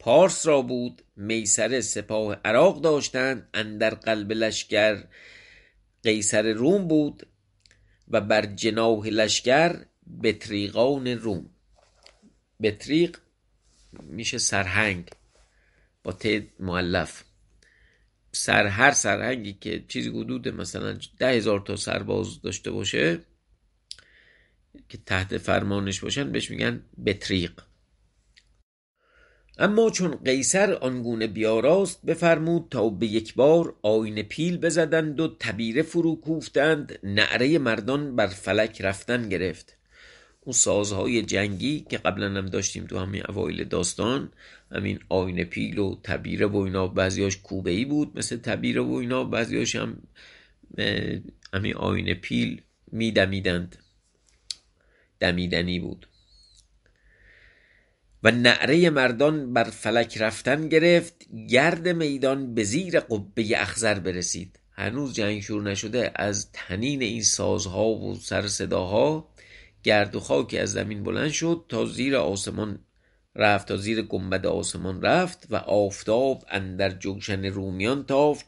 پارس 0.04 0.46
را 0.46 0.62
بود 0.62 1.02
میسر 1.16 1.82
سپاه 1.82 2.36
عراق 2.46 2.82
داشتند 2.82 3.50
اندر 3.54 3.90
قلب 3.90 4.32
لشکر. 4.32 5.04
قیصر 6.04 6.54
روم 6.54 6.88
بود 6.88 7.28
و 8.08 8.22
بر 8.22 8.46
جناح 8.46 9.08
لشکر 9.08 9.86
بطریقان 10.24 11.08
روم. 11.08 11.50
بطریق 12.62 13.18
میشه 14.04 14.38
سرهنگ 14.38 15.10
با 16.04 16.12
ت 16.12 16.44
معلف 16.60 17.24
سر 18.32 18.68
هر 18.68 18.92
سرهنگی 18.92 19.54
که 19.54 19.86
چیزی 19.88 20.10
حدود 20.10 20.48
مثلا 20.48 20.98
ده 21.20 21.30
هزار 21.30 21.60
تا 21.60 21.76
سرباز 21.76 22.42
داشته 22.42 22.72
باشه 22.72 23.20
که 24.90 24.98
تحت 25.06 25.38
فرمانش 25.38 26.00
باشن 26.00 26.32
بهش 26.32 26.52
میگن 26.52 26.86
بطریق. 27.06 27.52
اما 29.58 29.90
چون 29.90 30.16
قیصر 30.16 30.74
آنگونه 30.74 31.28
بیاراست 31.28 32.06
بفرمود 32.06 32.68
تا 32.72 32.90
به 32.90 33.08
یک 33.08 33.34
بار 33.34 33.76
آین 33.82 34.22
پیل 34.22 34.58
بزدند 34.58 35.20
و 35.20 35.36
تبیره 35.40 35.82
فرو 35.82 36.16
کوفتند 36.16 37.00
نعره 37.04 37.58
مردان 37.58 38.16
بر 38.16 38.28
فلک 38.28 38.82
رفتن 38.82 39.30
گرفت. 39.30 39.78
اون 40.42 40.54
سازهای 40.54 41.22
جنگی 41.22 41.86
که 41.90 41.98
قبلا 41.98 42.30
هم 42.30 42.46
داشتیم 42.46 42.86
تو 42.86 42.98
همین 43.00 43.24
اوایل 43.30 43.64
داستان 43.64 44.32
همین 44.72 45.00
آین 45.10 45.44
پیل 45.44 45.80
و 45.80 45.96
تبیره 46.04 46.46
و 46.46 46.58
اینا 46.58 46.88
بعضیاش 46.88 47.38
کوبه 47.38 47.72
ای 47.72 47.86
بود 47.86 48.18
مثل 48.18 48.38
تبیره 48.38 48.82
و 48.82 48.94
اینا 48.94 49.24
بعضیاش 49.24 49.76
هم 49.76 49.98
همین 51.54 51.76
آین 51.76 52.14
پیل 52.14 52.62
میدمیدند. 52.92 53.78
دمیدنی 55.20 55.80
بود. 55.80 56.08
و 58.24 58.32
نعره 58.32 58.90
مردان 58.90 59.54
بر 59.54 59.64
فلک 59.64 60.18
رفتن 60.18 60.68
گرفت 60.68 61.26
گرد 61.50 61.88
میدان 61.88 62.54
به 62.54 62.64
زیر 62.64 63.00
قبه 63.00 63.62
اخزر 63.62 64.00
برسید. 64.00 64.60
هنوز 64.72 65.14
جنگ 65.14 65.42
شروع 65.42 65.64
نشده 65.64 66.12
از 66.16 66.52
تنین 66.54 67.02
این 67.02 67.24
سازها 67.24 67.90
و 67.90 68.16
سر 68.16 68.48
صداها 68.48 69.30
گرد 69.84 70.16
و 70.16 70.20
خاکی 70.20 70.58
از 70.58 70.72
زمین 70.72 71.04
بلند 71.04 71.32
شد 71.32 71.66
تا 71.70 71.86
زیر 71.86 72.16
آسمان 72.16 72.80
رفت 73.36 73.68
تا 73.68 73.78
زیر 73.78 74.02
گنبد 74.02 74.46
آسمان 74.46 75.02
رفت 75.02 75.48
و 75.50 75.56
آفتاب 75.56 76.44
اندر 76.50 76.90
جوشن 76.90 77.46
رومیان 77.46 78.06
تافت. 78.06 78.46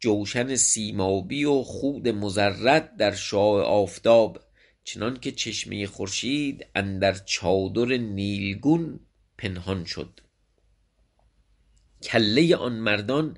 جوشن 0.00 0.56
سیمابی 0.56 1.44
و 1.44 1.62
خود 1.62 2.08
مزرد 2.08 2.96
در 2.96 3.14
شاه 3.14 3.62
آفتاب 3.62 4.38
چنان 4.84 5.20
که 5.20 5.32
چشمه 5.32 5.86
خورشید 5.86 6.66
اندر 6.74 7.14
چادر 7.14 7.96
نیلگون 7.96 9.00
پنهان 9.38 9.84
شد. 9.84 10.20
کله 12.02 12.56
آن 12.56 12.72
مردان 12.72 13.36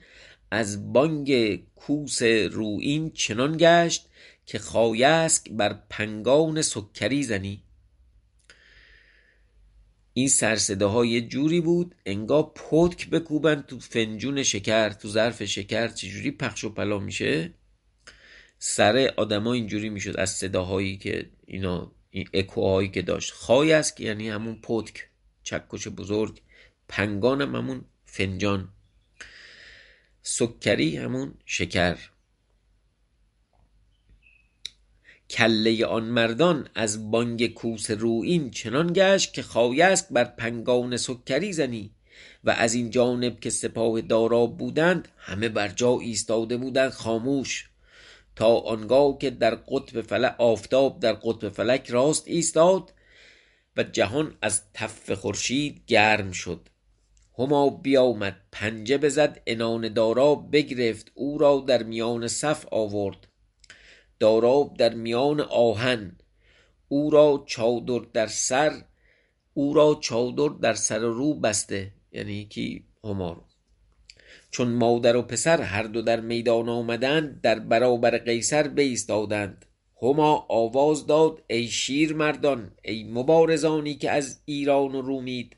از 0.51 0.93
بانگ 0.93 1.57
کوس 1.75 2.23
روئین 2.23 3.11
چنان 3.11 3.57
گشت 3.61 4.09
که 4.47 4.59
خایسک 4.59 5.51
بر 5.51 5.81
پنگان 5.91 6.63
سکری 6.63 7.23
زنی. 7.23 7.63
این 10.13 10.29
سرصداها 10.29 11.05
یه 11.05 11.21
جوری 11.21 11.61
بود 11.61 11.95
انگا 12.07 12.43
پتک 12.43 13.11
بکوبن 13.11 13.63
تو 13.63 13.81
فنجون 13.81 14.43
شکر 14.43 14.91
تو 14.91 15.09
ظرف 15.09 15.45
شکر 15.45 15.89
چجوری 15.89 16.31
پخش 16.31 16.65
و 16.65 16.71
پلا 16.71 16.99
میشه؟ 16.99 17.55
سر 18.69 19.13
آدما 19.17 19.53
اینجوری 19.53 19.89
می‌شد 19.89 20.17
از 20.17 20.31
صداهایی 20.31 20.97
که 20.97 21.31
اینا 21.47 21.93
این 22.11 22.29
اکوهایی 22.35 22.89
که 22.89 23.03
داشت. 23.03 23.33
خای 23.33 23.73
است 23.73 23.97
که 23.97 24.05
یعنی 24.05 24.29
همون 24.29 24.61
پتک 24.63 25.09
چکش 25.43 25.89
بزرگ 25.89 26.41
پنگان 26.89 27.43
هم 27.43 27.57
همون 27.57 27.85
فنجان. 28.05 28.69
سکری 30.23 30.97
همون 30.97 31.35
شکر. 31.45 31.99
کله 35.31 35.87
آن 35.87 36.05
مردان 36.05 36.69
از 36.75 37.11
بانگ 37.11 37.47
کوس 37.47 37.91
روئین 37.91 38.51
چنان 38.51 38.93
گشت 38.93 39.35
که 39.35 39.43
خایست 39.43 40.13
بر 40.13 40.25
پنگان 40.25 40.97
سکری 40.97 41.53
زنی 41.53 41.91
و 42.45 42.51
از 42.51 42.75
این 42.75 42.91
جانب 42.91 43.41
که 43.41 43.51
سپاه 43.51 44.01
داراب 44.01 44.59
بودند 44.59 45.09
همه 45.17 45.49
بر 45.49 45.69
جا 45.69 45.99
ایستاده 46.01 46.57
بودند 46.57 46.91
خاموش. 46.91 47.71
تا 48.37 48.55
آنگاه 48.59 49.19
که 49.19 49.31
در 49.31 49.55
قطب 49.55 50.01
فلک 50.01 50.35
آفتاب 50.39 51.01
در 51.01 51.13
قطب 51.13 51.49
فلک 51.49 51.91
راست 51.91 52.29
ایستاد 52.29 52.93
و 53.77 53.83
جهان 53.83 54.39
از 54.43 54.63
تف 54.75 55.11
خورشید 55.11 55.83
گرم 55.87 56.33
شد. 56.33 56.69
هما 57.39 57.71
بیامد 57.71 58.37
پنجه 58.53 58.99
بزد 58.99 59.43
عنان 59.47 59.93
داراب 59.93 60.49
بگرفت 60.53 61.13
او 61.15 61.39
را 61.39 61.65
در 61.69 61.83
میان 61.83 62.29
صف 62.29 62.67
آورد. 62.71 63.29
داراب 64.21 64.77
در 64.77 64.95
میان 64.95 65.41
آهن 65.41 66.19
او 66.89 67.11
را 67.11 67.45
چادر 67.47 67.99
در 68.13 68.27
سر 68.27 68.83
او 69.55 69.75
را 69.75 69.99
چادر 70.01 70.49
در 70.49 70.75
سر 70.75 70.99
رو 70.99 71.35
بسته 71.35 71.93
یعنی 72.13 72.45
کی؟ 72.45 72.85
هما 73.05 73.33
رو. 73.33 73.45
چون 74.57 74.69
مادر 74.69 75.17
و 75.17 75.23
پسر 75.23 75.63
هر 75.63 75.83
دو 75.83 76.03
در 76.03 76.21
میدان 76.21 76.69
آمدند 76.69 77.41
در 77.41 77.59
برابر 77.59 78.19
قیصر 78.19 78.69
بایستادند 78.69 79.67
هما 80.03 80.47
آواز 80.49 81.07
داد 81.07 81.43
ای 81.47 81.67
شیرمردان 81.67 82.71
ای 82.85 83.05
مبارزانی 83.05 83.95
که 83.95 84.11
از 84.11 84.41
ایران 84.45 84.95
و 84.95 85.03
رومید 85.03 85.57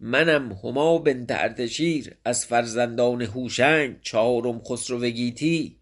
منم 0.00 0.52
هما 0.52 0.98
بنت 0.98 1.30
اردشیر 1.30 2.16
از 2.24 2.46
فرزندان 2.46 3.22
هوشنگ 3.22 3.96
چهارم 4.02 4.62
خسرو 4.62 5.00
گیتی. 5.00 5.78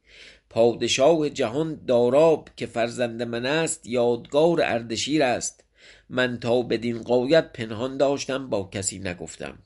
پادشاه 0.51 1.31
جهان 1.31 1.81
داراب 1.87 2.49
که 2.57 2.67
فرزند 2.67 3.23
من 3.23 3.47
است 3.47 3.87
یادگار 3.87 4.63
اردشیر 4.63 5.23
است. 5.23 5.65
من 6.11 6.39
تا 6.39 6.63
بدین 6.63 6.99
غایت 6.99 7.53
پنهان 7.53 7.97
داشتم 7.97 8.51
با 8.51 8.69
کسی 8.73 8.99
نگفتم. 8.99 9.59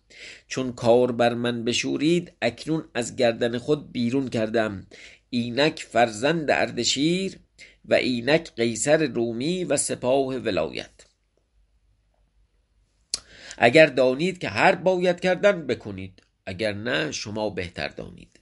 چون 0.48 0.72
کار 0.72 1.12
بر 1.12 1.34
من 1.34 1.64
بشورید 1.64 2.32
اکنون 2.42 2.84
از 2.94 3.16
گردن 3.16 3.58
خود 3.58 3.92
بیرون 3.92 4.28
کردم. 4.28 4.86
اینک 5.30 5.86
فرزند 5.90 6.50
اردشیر 6.50 7.38
و 7.84 7.94
اینک 7.94 8.52
قیصر 8.56 9.06
رومی 9.06 9.64
و 9.64 9.76
سپاه 9.76 10.36
ولایت. 10.36 10.90
اگر 13.58 13.86
دانید 13.86 14.38
که 14.38 14.48
حرب 14.48 14.82
باید 14.82 15.20
کردن 15.20 15.66
بکنید. 15.66 16.22
اگر 16.46 16.72
نه 16.72 17.12
شما 17.12 17.50
بهتر 17.50 17.88
دانید. 17.88 18.33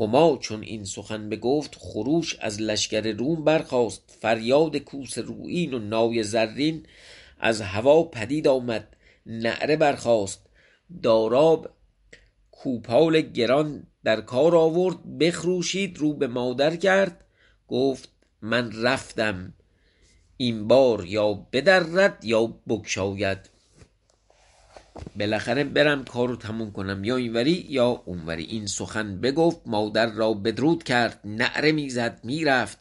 هما 0.00 0.38
چون 0.40 0.62
این 0.62 0.84
سخن 0.84 1.28
بگفت 1.28 1.74
خروش 1.78 2.36
از 2.40 2.60
لشکر 2.60 3.12
روم 3.12 3.44
برخاست. 3.44 4.18
فریاد 4.20 4.76
کوس 4.76 5.18
رویین 5.18 5.74
و 5.74 5.78
نای 5.78 6.22
زرین 6.22 6.86
از 7.40 7.60
هوا 7.60 8.02
پدید 8.02 8.48
آمد. 8.48 8.96
نعره 9.26 9.76
برخاست. 9.76 10.46
داراب 11.02 11.70
کوپال 12.50 13.20
گران 13.20 13.86
در 14.04 14.20
کار 14.20 14.56
آورد. 14.56 15.18
بخروشید 15.18 15.98
رو 15.98 16.14
به 16.14 16.26
مادر 16.26 16.76
کرد. 16.76 17.24
گفت 17.68 18.08
من 18.42 18.82
رفتم. 18.82 19.54
این 20.36 20.68
بار 20.68 21.04
یا 21.04 21.32
بدرد 21.52 22.24
یا 22.24 22.46
بگشاید. 22.46 23.51
بالاخره 25.16 25.64
برم 25.64 26.04
کارو 26.04 26.36
تموم 26.36 26.72
کنم 26.72 27.04
یا 27.04 27.16
اینوری 27.16 27.66
یا 27.68 27.86
اونوری. 27.86 28.44
این 28.44 28.66
سخن 28.66 29.20
بگفت 29.20 29.60
مادر 29.66 30.06
را 30.12 30.34
بدرود 30.34 30.82
کرد 30.82 31.20
نعره 31.24 31.72
می‌زد 31.72 32.20
می‌رفت 32.24 32.78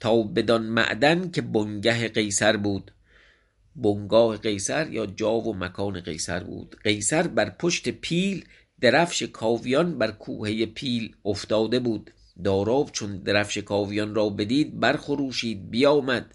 تا 0.00 0.22
بدان 0.22 0.62
معدن 0.62 1.30
که 1.30 1.42
بنگه 1.42 2.08
قیصر 2.08 2.56
بود. 2.56 2.90
بنگاه 3.76 4.36
قیصر 4.36 4.90
یا 4.90 5.06
جا 5.06 5.32
و 5.32 5.56
مکان 5.56 6.00
قیصر 6.00 6.44
بود. 6.44 6.76
قیصر 6.84 7.26
بر 7.26 7.50
پشت 7.50 7.88
پیل 7.88 8.44
درفش 8.80 9.22
کاویان 9.22 9.98
بر 9.98 10.10
کوهه 10.10 10.66
پیل 10.66 11.16
افتاده 11.24 11.80
بود. 11.80 12.10
داراب 12.44 12.90
چون 12.92 13.16
درفش 13.16 13.58
کاویان 13.58 14.14
را 14.14 14.28
بدید 14.28 14.80
برخروشید 14.80 15.70
بیامد. 15.70 16.34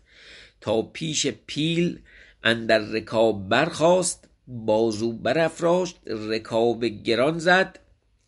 تا 0.61 0.81
پیش 0.81 1.27
پیل 1.27 1.99
اندر 2.43 2.79
رکاب 2.79 3.49
برخاست 3.49 4.29
بازو 4.47 5.11
برافراشت 5.13 5.99
رکاب 6.07 6.85
گران 6.85 7.39
زد 7.39 7.79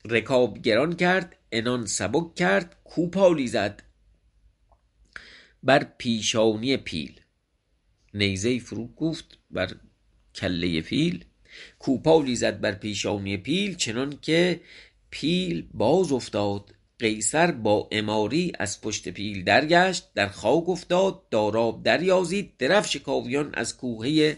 رکاب 0.05 0.61
گران 0.61 0.95
کرد 0.95 1.35
عنان 1.51 1.85
سبک 1.85 2.35
کرد 2.35 2.75
کوپالی 2.83 3.47
زد. 3.47 3.83
بر 5.63 5.83
پیشانی 5.83 6.77
پیل. 6.77 7.19
نیزه 8.13 8.59
فرو 8.59 8.87
کوفت 8.87 9.37
بر 9.51 9.71
کله 10.35 10.81
پیل. 10.81 11.25
کوپالی 11.79 12.35
زد 12.35 12.59
بر 12.61 12.71
پیشانی 12.71 13.37
پیل 13.37 13.75
چنان 13.75 14.19
که 14.21 14.61
پیل 15.09 15.67
باز 15.73 16.11
افتاد. 16.11 16.73
قیصر 16.99 17.51
با 17.51 17.89
عماری 17.91 18.51
از 18.59 18.81
پشت 18.81 19.09
پیل 19.09 19.43
درگشت 19.43 20.13
در 20.15 20.27
خاک 20.27 20.69
افتاد 20.69 21.29
داراب 21.29 21.83
دریازید 21.83 22.57
درفش 22.57 22.97
کاویان 22.97 23.51
از 23.53 23.77
کوهه 23.77 24.37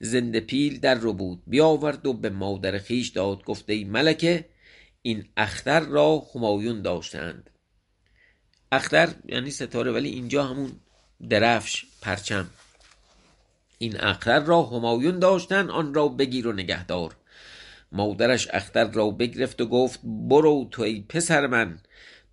زنده 0.00 0.40
پیل 0.40 0.80
در 0.80 0.94
ربود 0.94 1.42
بیاورد 1.46 2.06
و 2.06 2.12
به 2.12 2.30
مادر 2.30 2.78
خویش 2.78 3.08
داد 3.08 3.44
گفت 3.44 3.70
ای 3.70 3.84
ملکه 3.84 4.44
این 5.02 5.24
اختر 5.36 5.80
را 5.80 6.22
همایون 6.34 6.82
داشتند. 6.82 7.50
اختر 8.72 9.08
یعنی 9.28 9.50
ستاره 9.50 9.92
ولی 9.92 10.08
اینجا 10.08 10.44
همون 10.44 10.72
درفش 11.30 11.84
پرچم. 12.02 12.50
این 13.78 14.00
اختر 14.00 14.40
را 14.40 14.62
همایون 14.62 15.18
داشتند 15.18 15.70
آن 15.70 15.94
را 15.94 16.08
بگیر 16.08 16.46
و 16.46 16.52
نگهدار. 16.52 17.16
مادرش 17.92 18.48
اختر 18.50 18.84
را 18.90 19.10
بگرفت 19.10 19.60
و 19.60 19.66
گفت 19.66 20.00
برو 20.04 20.68
تو 20.70 20.82
ای 20.82 21.04
پسر 21.08 21.46
من 21.46 21.78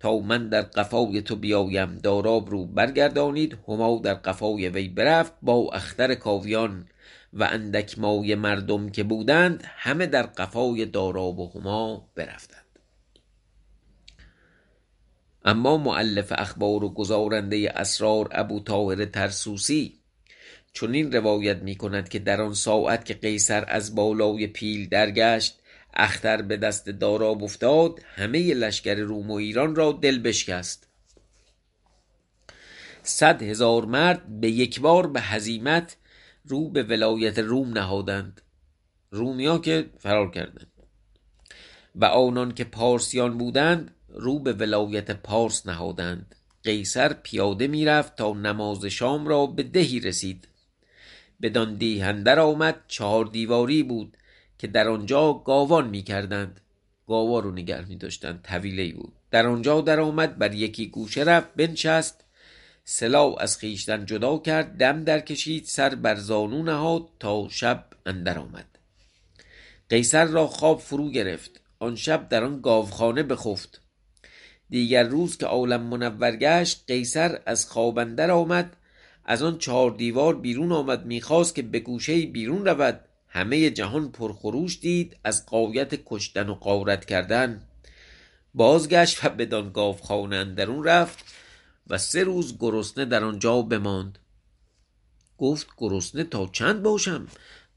تا 0.00 0.18
من 0.18 0.48
در 0.48 0.62
قفای 0.62 1.22
تو 1.22 1.36
بیایم. 1.36 1.98
داراب 1.98 2.50
رو 2.50 2.66
برگردانید. 2.66 3.58
هما 3.68 4.00
در 4.04 4.14
قفای 4.14 4.68
وی 4.68 4.88
برفت 4.88 5.32
با 5.42 5.70
اختر 5.72 6.14
کاویان 6.14 6.88
و 7.34 7.44
اندک 7.44 7.98
مایه 7.98 8.36
مردم 8.36 8.88
که 8.88 9.02
بودند 9.02 9.64
همه 9.66 10.06
در 10.06 10.22
قفای 10.22 10.86
داراب 10.86 11.38
و 11.38 11.52
هما 11.54 12.08
برفتند. 12.14 12.64
اما 15.44 15.76
مؤلف 15.76 16.32
اخبار 16.36 16.84
و 16.84 16.94
گزارنده 16.94 17.72
اسرار 17.76 18.28
ابوطاهر 18.32 19.04
طرسوسی 19.04 20.00
چنین 20.72 21.12
روایت 21.12 21.56
می 21.56 21.74
کند 21.74 22.08
که 22.08 22.18
در 22.18 22.40
آن 22.40 22.54
ساعت 22.54 23.04
که 23.04 23.14
قیصر 23.14 23.64
از 23.68 23.94
بالای 23.94 24.46
پیل 24.46 24.88
درگشت 24.88 25.58
اختر 25.94 26.42
به 26.42 26.56
دست 26.56 26.88
داراب 26.88 27.44
افتاد 27.44 28.00
همه 28.14 28.54
لشکر 28.54 28.94
روم 28.94 29.30
و 29.30 29.34
ایران 29.34 29.74
را 29.74 29.92
دل 29.92 30.18
بشکست. 30.18 30.88
صد 33.02 33.42
هزار 33.42 33.84
مرد 33.84 34.40
به 34.40 34.50
یکبار 34.50 35.06
به 35.06 35.20
هزیمت 35.20 35.96
رو 36.48 36.68
به 36.68 36.82
ولایت 36.82 37.38
روم 37.38 37.78
نهادند. 37.78 38.40
رومیا 39.10 39.58
که 39.58 39.90
فرار 39.98 40.30
کردند. 40.30 40.72
و 41.94 42.04
آنان 42.04 42.54
که 42.54 42.64
پارسیان 42.64 43.38
بودند 43.38 43.94
رو 44.08 44.38
به 44.38 44.52
ولایت 44.52 45.10
پارس 45.10 45.66
نهادند. 45.66 46.34
قیصر 46.62 47.12
پیاده 47.12 47.66
می‌رفت 47.66 48.16
تا 48.16 48.32
نماز 48.32 48.84
شام 48.84 49.28
را 49.28 49.46
به 49.46 49.62
دهی 49.62 50.00
رسید. 50.00 50.48
بدان 51.42 51.74
دیه 51.74 52.04
اندر 52.04 52.40
آمد 52.40 52.80
چهار 52.88 53.24
دیواری 53.24 53.82
بود 53.82 54.16
که 54.58 54.66
در 54.66 54.88
آنجا 54.88 55.32
گاوان 55.32 55.88
می‌کردند. 55.88 56.60
گاوا 57.06 57.38
رو 57.38 57.52
نگه 57.52 57.88
میداشتند 57.88 58.42
طویله 58.42 58.92
بود. 58.92 59.12
در 59.30 59.46
آنجا 59.46 59.80
در 59.80 60.00
آمد 60.00 60.38
بر 60.38 60.54
یکی 60.54 60.86
گوشه 60.86 61.22
رفت 61.22 61.54
بنشست 61.54 62.23
سلاح 62.84 63.34
از 63.38 63.58
خویشتن 63.58 64.06
جدا 64.06 64.38
کرد 64.38 64.76
دم 64.76 65.04
در 65.04 65.20
کشید 65.20 65.64
سر 65.64 65.94
بر 65.94 66.16
زانو 66.16 66.62
نهاد 66.62 67.08
تا 67.20 67.48
شب 67.50 67.84
اندر 68.06 68.38
آمد. 68.38 68.66
قیصر 69.88 70.24
را 70.24 70.46
خواب 70.46 70.80
فرو 70.80 71.10
گرفت. 71.10 71.60
آن 71.78 71.96
شب 71.96 72.28
در 72.28 72.44
آن 72.44 72.60
گاوخانه 72.60 73.22
بخفت. 73.22 73.80
دیگر 74.70 75.02
روز 75.02 75.36
که 75.36 75.46
عالم 75.46 75.82
منور 75.82 76.36
گشت 76.36 76.84
قیصر 76.86 77.40
از 77.46 77.66
خواب 77.66 77.98
اندر 77.98 78.30
آمد. 78.30 78.76
از 79.24 79.42
آن 79.42 79.58
چهار 79.58 79.90
دیوار 79.90 80.36
بیرون 80.36 80.72
آمد 80.72 81.06
می‌خواست 81.06 81.54
که 81.54 81.62
به 81.62 81.80
گوشه 81.80 82.26
بیرون 82.26 82.64
رود. 82.64 83.00
همه 83.28 83.70
جهان 83.70 84.12
پرخروش 84.12 84.80
دید 84.80 85.16
از 85.24 85.46
غایت 85.46 85.94
کشتن 86.06 86.48
و 86.48 86.54
غارت 86.54 87.04
کردن. 87.04 87.62
بازگشت 88.54 89.24
و 89.24 89.28
بدان 89.28 89.72
گاوخانه 89.72 90.36
اندرون 90.36 90.84
رفت. 90.84 91.24
و 91.86 91.98
سه 91.98 92.24
روز 92.24 92.58
گرسنه 92.58 93.04
در 93.04 93.24
آنجا 93.24 93.62
بماند. 93.62 94.18
گفت 95.38 95.66
گرسنه 95.78 96.24
تا 96.24 96.50
چند 96.52 96.82
باشم؟ 96.82 97.26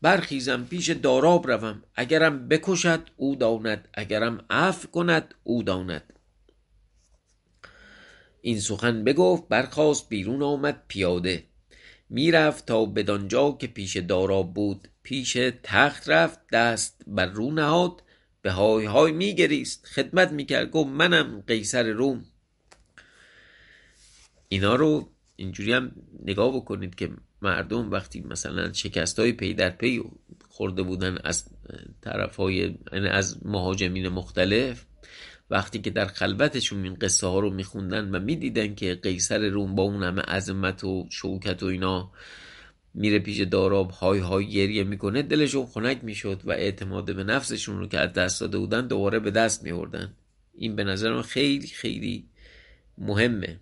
برخیزم 0.02 0.64
پیش 0.64 0.90
داراب 0.90 1.52
روم. 1.52 1.84
اگرم 1.96 2.48
بکشد 2.48 3.10
او 3.16 3.36
داند 3.36 3.88
اگرم 3.94 4.46
عفو 4.50 4.88
کند 4.88 5.36
او 5.44 5.64
داند. 5.64 6.14
این 8.42 8.60
سخن 8.60 9.04
بگفت 9.04 9.48
برخاست 9.48 10.10
بیرون 10.10 10.44
آمد 10.44 10.84
پیاده. 10.88 11.44
می‌رفت 12.10 12.66
تا 12.66 12.86
بدانجا 12.86 13.52
که 13.52 13.68
پیش 13.68 13.98
داراب 13.98 14.54
بود. 14.54 14.88
پیش 15.04 15.38
تخت 15.64 16.10
رفت 16.10 16.40
دست 16.52 17.02
بر 17.08 17.26
رو 17.26 17.52
نهاد. 17.52 18.04
به 18.42 18.52
های 18.52 18.86
های 18.86 19.12
میگریست. 19.12 19.86
خدمت 19.86 20.32
می‌کرد. 20.32 20.72
گفت 20.72 20.90
منم 20.90 21.44
قیصر 21.48 21.84
روم. 21.84 22.26
اینا 24.50 24.76
رو 24.76 25.10
اینجوری 25.36 25.74
هم 25.74 25.92
نگاه 26.26 26.56
بکنید 26.56 26.96
که 26.96 27.10
مردم 27.42 27.92
وقتی 27.92 28.22
مثلا 28.22 28.74
شکست 28.74 29.20
های 29.20 29.32
پی 29.32 29.54
در 29.54 29.70
پی 29.70 30.04
خورده 30.50 30.84
بودن 30.84 31.18
از 31.24 31.46
طرف 32.02 32.36
های 32.36 32.76
یعنی 32.94 33.08
از 33.08 33.46
مهاجمین 33.46 34.08
مختلف 34.08 34.86
وقتی 35.50 35.80
که 35.80 35.90
در 35.90 36.06
خلوتشون 36.06 36.84
این 36.84 36.94
قصه 36.94 37.28
ها 37.28 37.40
رو 37.40 37.50
میخوندن 37.50 38.16
و 38.16 38.20
می‌دیدن 38.20 38.76
که 38.76 38.96
قیصر 38.96 39.50
روم 39.50 39.76
با 39.76 39.84
اون 39.84 40.04
همه 40.04 40.22
عظمت 40.22 40.84
و 40.84 41.08
شوکت 41.10 41.64
و 41.64 41.66
اینا 41.66 42.12
میره 42.94 43.20
پیش 43.20 43.40
داراب 43.40 43.92
های 43.92 44.20
های 44.20 44.50
گریه 44.50 44.84
می‌کنه 44.84 45.22
دلشون 45.22 45.66
خنک 45.66 46.04
می‌شد 46.04 46.42
و 46.46 46.52
اعتماد 46.52 47.16
به 47.16 47.24
نفسشون 47.24 47.80
رو 47.80 47.88
که 47.88 48.00
از 48.00 48.14
دست 48.14 48.42
داده 48.42 48.58
بودن 48.58 48.88
دوباره 48.88 49.20
به 49.20 49.32
دست 49.32 49.64
میوردن 49.64 50.14
این 50.56 50.76
به 50.76 50.84
نظر 50.84 51.14
من 51.14 51.22
خیلی 51.22 51.68
خیلی 51.68 52.26
مهمه. 52.98 53.60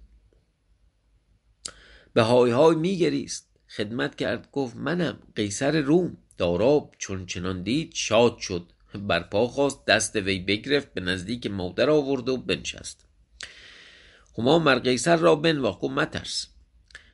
به 2.16 2.22
های 2.22 2.52
های 2.52 2.76
میگریست. 2.76 3.50
خدمت 3.70 4.16
کرد 4.16 4.52
گفت 4.52 4.76
منم. 4.76 5.18
قیصر 5.36 5.82
روم. 5.82 6.18
داراب 6.38 6.96
چون 6.98 7.26
چنان 7.26 7.64
دید 7.64 7.92
شاد 7.94 8.38
شد. 8.38 8.66
برپا 8.94 9.48
خواست 9.48 9.86
دست 9.86 10.16
وی 10.16 10.40
بگرفت 10.40 10.94
به 10.94 11.02
نزدیک 11.02 11.48
مادر 11.48 11.90
آورد 11.90 12.30
و 12.30 12.38
بنشست. 12.38 13.06
هما 14.38 14.60
مر 14.60 14.80
قیصر 14.80 15.16
را 15.16 15.36
بنواخت 15.36 15.84
و 15.84 15.90
مترس. 15.90 16.48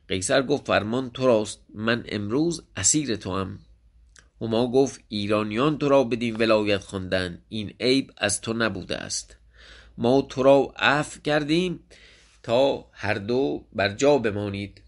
قیصر 0.08 0.42
گفت 0.42 0.66
فرمان 0.66 1.10
تو 1.10 1.26
راست. 1.26 1.60
من 1.74 2.04
امروز 2.08 2.62
اسیر 2.76 3.16
تو 3.16 3.36
هم 3.36 3.58
هما 4.40 4.70
گفت 4.70 5.00
ایرانیان 5.08 5.78
تو 5.78 5.88
را 5.88 6.04
بدین 6.04 6.36
ولایت 6.36 6.80
خواندن. 6.80 7.38
این 7.48 7.74
عیب 7.80 8.12
از 8.16 8.40
تو 8.40 8.52
نبوده 8.52 8.96
است. 8.96 9.36
ما 9.98 10.22
تو 10.22 10.42
را 10.42 10.74
عفو 10.76 11.20
کردیم 11.20 11.80
تا 12.42 12.86
هر 12.92 13.14
دو 13.14 13.64
بر 13.72 13.88
جا 13.88 14.18
بمانید. 14.18 14.81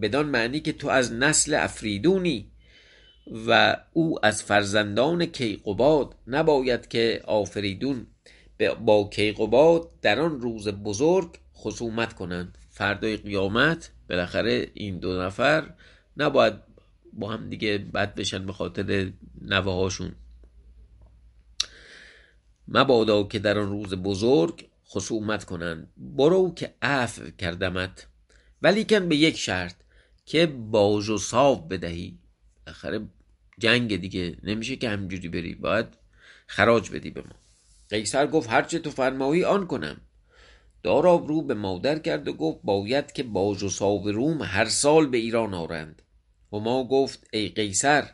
بدان 0.00 0.26
معنی 0.26 0.60
که 0.60 0.72
تو 0.72 0.88
از 0.88 1.12
نسل 1.12 1.54
افریدونی 1.54 2.50
و 3.46 3.76
او 3.92 4.26
از 4.26 4.42
فرزندان 4.42 5.26
کیقوباد 5.26 6.14
نباید 6.26 6.88
که 6.88 7.22
آفریدون 7.24 8.06
با 8.84 9.10
کیقوباد 9.12 9.90
در 10.02 10.20
آن 10.20 10.40
روز 10.40 10.68
بزرگ 10.68 11.38
خصومت 11.56 12.12
کنند. 12.12 12.58
فردای 12.70 13.16
قیامت 13.16 13.90
بالاخره 14.10 14.70
این 14.74 14.98
دو 14.98 15.22
نفر 15.22 15.74
نباید 16.16 16.54
با 17.12 17.28
هم 17.28 17.50
دیگه 17.50 17.78
بد 17.78 18.14
بشن 18.14 18.46
به 18.46 18.52
خاطر 18.52 19.12
نوه 19.42 19.72
هاشون 19.72 20.12
مبادا 22.68 23.22
که 23.22 23.38
در 23.38 23.58
آن 23.58 23.68
روز 23.68 23.94
بزرگ 23.94 24.68
خصومت 24.88 25.44
کنند. 25.44 25.92
برو 25.96 26.54
که 26.54 26.74
عفو 26.82 27.30
کردمت. 27.38 28.06
ولیکن 28.62 29.08
به 29.08 29.16
یک 29.16 29.36
شرط. 29.36 29.74
که 30.26 30.46
باج 30.46 31.08
و 31.08 31.18
صاف 31.18 31.60
بدهی. 31.60 32.18
آخره 32.66 33.08
جنگ 33.58 33.96
دیگه 33.96 34.36
نمیشه 34.42 34.76
که 34.76 34.88
همجوری 34.88 35.28
بری. 35.28 35.54
باید 35.54 35.86
خراج 36.46 36.90
بدی 36.90 37.10
به 37.10 37.20
ما. 37.20 37.34
قیصر 37.90 38.26
گفت 38.26 38.50
هرچه 38.50 38.78
تو 38.78 38.90
فرمایی 38.90 39.44
آن 39.44 39.66
کنم. 39.66 40.00
داراب 40.82 41.28
رو 41.28 41.42
به 41.42 41.54
مادر 41.54 41.98
کرد 41.98 42.28
و 42.28 42.32
گفت 42.32 42.58
باید 42.64 43.12
که 43.12 43.22
باج 43.22 43.62
و 43.62 43.68
صاف 43.68 44.06
روم 44.06 44.42
هر 44.42 44.64
سال 44.64 45.06
به 45.06 45.18
ایران 45.18 45.54
آرند. 45.54 46.02
و 46.52 46.58
ما 46.58 46.84
گفت 46.84 47.26
ای 47.32 47.48
قیصر 47.48 48.10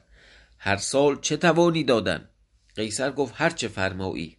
هر 0.58 0.76
سال 0.76 1.20
چه 1.20 1.36
توانی 1.36 1.84
دادن؟ 1.84 2.28
قیصر 2.76 3.10
گفت 3.10 3.34
هرچه 3.36 3.68
فرمایی. 3.68 4.36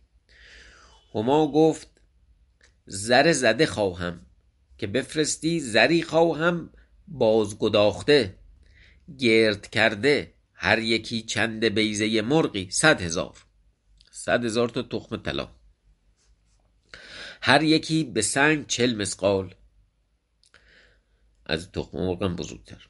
هما 1.14 1.52
گفت 1.52 1.88
زر 2.86 3.32
زده 3.32 3.66
خواهم. 3.66 4.26
که 4.78 4.88
بفرستی 4.88 5.60
زری 5.60 6.04
خواهم 6.04 6.70
بازگداخته 7.12 8.36
گرد 9.20 9.70
کرده 9.70 10.34
هر 10.54 10.80
یکی 10.80 11.22
چند 11.22 11.66
بیزه 11.66 12.22
مرغی 12.22 12.68
صد 12.72 13.02
هزار. 13.02 13.46
صد 14.12 14.46
هزار 14.46 14.70
تا 14.70 14.82
تخم 14.82 15.18
طلا. 15.18 15.50
هر 17.42 17.64
یکی 17.64 18.04
به 18.04 18.22
سنگ 18.22 18.68
چل 18.68 18.96
مسقال. 18.96 19.56
از 21.46 21.72
تخم 21.72 21.98
مرغم 21.98 22.36
بزرگتر. 22.36 22.88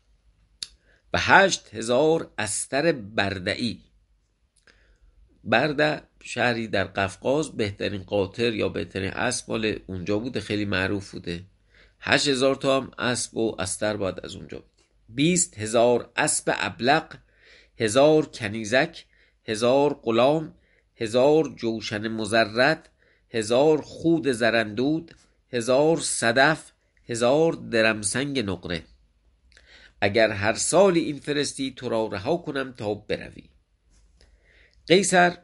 و 1.13 1.17
هشت 1.19 1.73
هزار 1.73 2.33
استر 2.37 2.91
بردعی. 2.91 3.83
برده 5.43 6.01
شهری 6.23 6.67
در 6.67 6.83
قفقاز 6.83 7.51
بهترین 7.51 8.03
قاطر 8.03 8.53
یا 8.53 8.69
بهترین 8.69 9.11
اسب 9.11 9.49
مال 9.49 9.79
اونجا 9.87 10.19
بوده 10.19 10.39
خیلی 10.39 10.65
معروف 10.65 11.11
بوده. 11.11 11.45
هشت 12.01 12.27
هزار 12.27 12.55
تا 12.55 12.77
هم 12.77 12.91
اسب 12.97 13.37
و 13.37 13.55
استر 13.61 13.97
باید 13.97 14.19
از 14.23 14.35
اونجا 14.35 14.57
بودی 14.57 14.83
بیست 15.09 15.57
هزار 15.57 16.11
اسب 16.15 16.53
ابلق 16.57 17.17
هزار 17.79 18.25
کنیزک 18.25 19.05
هزار 19.45 19.93
غلام 20.03 20.53
هزار 20.95 21.53
جوشن 21.55 22.07
مزرد 22.07 22.89
هزار 23.29 23.81
خود 23.81 24.31
زرندود 24.31 25.15
هزار 25.53 25.99
صدف 25.99 26.71
هزار 27.09 27.53
درمسنگ 27.53 28.39
نقره. 28.39 28.83
اگر 30.01 30.31
هر 30.31 30.53
سال 30.53 30.95
این 30.95 31.19
فرستی 31.19 31.73
تو 31.75 31.89
را 31.89 32.07
رها 32.07 32.37
کنم 32.37 32.71
تا 32.71 32.93
بروی. 32.93 33.49
قیصر 34.87 35.37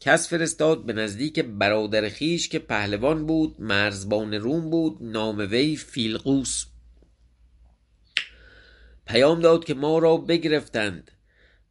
کس 0.00 0.28
فرستاد 0.28 0.86
به 0.86 0.92
نزدیک 0.92 1.40
برادر 1.40 2.08
خیش 2.08 2.48
که 2.48 2.58
پهلوان 2.58 3.26
بود 3.26 3.56
مرزبان 3.58 4.34
روم 4.34 4.70
بود 4.70 4.98
نام 5.00 5.38
وی 5.38 5.76
فیلقوس. 5.76 6.66
پیام 9.06 9.40
داد 9.40 9.64
که 9.64 9.74
ما 9.74 9.98
را 9.98 10.16
بگرفتند 10.16 11.10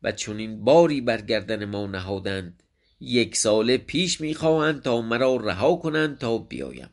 و 0.03 0.11
چنین 0.11 0.63
باری 0.63 1.01
بر 1.01 1.21
گردن 1.21 1.65
ما 1.65 1.87
نهادند. 1.87 2.63
یک 2.99 3.35
ساله 3.35 3.77
پیش 3.77 4.21
می‌خواهند 4.21 4.81
تا 4.81 5.01
مرا 5.01 5.35
رها 5.35 5.75
کنند 5.75 6.17
تا 6.17 6.37
بیایم. 6.37 6.89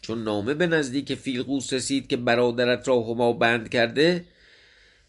چون 0.00 0.22
نامه 0.22 0.54
به 0.54 0.66
نزدیک 0.66 1.14
فیلقوس 1.14 1.72
رسید 1.72 2.06
که 2.06 2.16
برادرت 2.16 2.88
را 2.88 3.02
هما 3.02 3.32
بند 3.32 3.68
کرده 3.68 4.24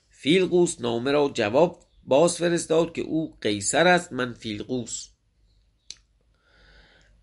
فیلقوس 0.09 0.81
نامه 0.81 1.11
را 1.11 1.31
جواب 1.33 1.79
باز 2.03 2.37
فرستاد 2.37 2.93
که 2.93 3.01
او 3.01 3.37
قیصر 3.41 3.87
است 3.87 4.13
من 4.13 4.33
فیلقوس. 4.33 5.14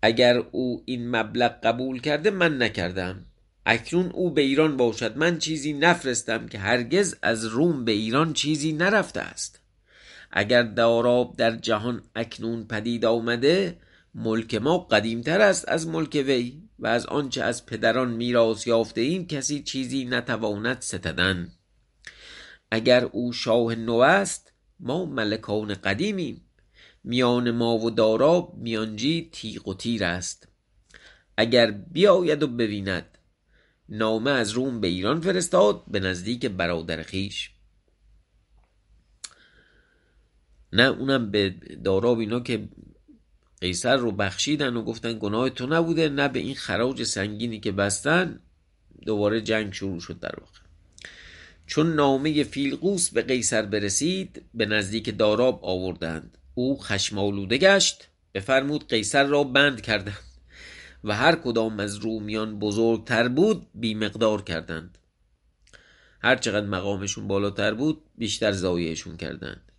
اگر 0.05 0.37
او 0.37 0.83
این 0.85 1.09
مبلغ 1.15 1.51
قبول 1.63 2.01
کرده 2.01 2.29
من 2.29 2.61
نکردم. 2.61 3.25
اکنون 3.65 4.11
او 4.11 4.31
به 4.31 4.41
ایران 4.41 4.77
باشد. 4.77 5.17
من 5.17 5.37
چیزی 5.37 5.73
نفرستم 5.73 6.47
که 6.47 6.59
هرگز 6.59 7.15
از 7.21 7.45
روم 7.45 7.85
به 7.85 7.91
ایران 7.91 8.33
چیزی 8.33 8.73
نرفته 8.73 9.19
است. 9.19 9.61
اگر 10.31 10.63
داراب 10.63 11.35
در 11.37 11.55
جهان 11.55 12.01
اکنون 12.15 12.67
پدید 12.67 13.05
آمده 13.05 13.77
ملک 14.15 14.55
ما 14.55 14.77
قدیمتر 14.77 15.41
است 15.41 15.69
از 15.69 15.87
ملک 15.87 16.23
وی 16.27 16.61
و 16.79 16.87
از 16.87 17.05
آنچه 17.05 17.43
از 17.43 17.65
پدران 17.65 18.11
میراث 18.11 18.67
یافته 18.67 19.01
ایم 19.01 19.27
کسی 19.27 19.63
چیزی 19.63 20.05
نتواند 20.05 20.81
ستدن. 20.81 21.51
اگر 22.71 23.03
او 23.03 23.33
شاه 23.33 23.75
نو 23.75 23.97
است 23.97 24.53
ما 24.79 25.05
ملکان 25.05 25.73
قدیمیم. 25.73 26.41
میان 27.03 27.51
ما 27.51 27.77
و 27.77 27.89
داراب 27.89 28.57
میانجی 28.57 29.29
تیغ 29.31 29.67
و 29.67 29.73
تیر 29.73 30.03
است. 30.03 30.47
اگر 31.37 31.71
بیاید 31.71 32.43
و 32.43 32.47
ببیند 32.47 33.17
نامه 33.89 34.31
از 34.31 34.51
روم 34.51 34.81
به 34.81 34.87
ایران 34.87 35.21
فرستاد 35.21 35.83
به 35.87 35.99
نزدیک 35.99 36.45
برادر 36.45 37.03
خیش. 37.03 37.51
نه 40.73 40.83
اونم 40.83 41.31
به 41.31 41.49
داراب 41.83 42.19
اینا 42.19 42.39
که 42.39 42.69
قیصر 43.61 43.97
رو 43.97 44.11
بخشیدن 44.11 44.75
و 44.77 44.81
گفتن 44.81 45.19
گناه 45.19 45.49
تو 45.49 45.67
نبوده 45.67 46.09
نه 46.09 46.27
به 46.27 46.39
این 46.39 46.55
خراج 46.55 47.03
سنگینی 47.03 47.59
که 47.59 47.71
بستن 47.71 48.39
دوباره 49.05 49.41
جنگ 49.41 49.73
شروع 49.73 49.99
شد 49.99 50.19
در 50.19 50.35
واقع. 50.39 50.59
چون 51.67 51.93
نامه 51.93 52.43
فیلقوس 52.43 53.09
به 53.09 53.21
قیصر 53.21 53.61
برسید 53.61 54.41
به 54.53 54.65
نزدیک 54.65 55.17
داراب 55.17 55.59
آوردند. 55.65 56.37
او 56.55 56.81
خشمالوده 56.81 57.57
گشت. 57.57 58.07
بفرمود 58.33 58.87
قیصر 58.87 59.23
را 59.23 59.43
بند 59.43 59.81
کردند 59.81 60.17
و 61.03 61.15
هر 61.15 61.35
کدام 61.35 61.79
از 61.79 61.95
رومیان 61.95 62.59
بزرگتر 62.59 63.27
بود 63.27 63.67
بی 63.75 63.93
مقدار 63.93 64.41
کردند. 64.41 64.97
هر 66.21 66.35
چقدر 66.35 66.65
مقامشون 66.65 67.27
بالاتر 67.27 67.73
بود 67.73 68.01
بیشتر 68.17 68.51
زایشون 68.51 69.17
کردند. 69.17 69.71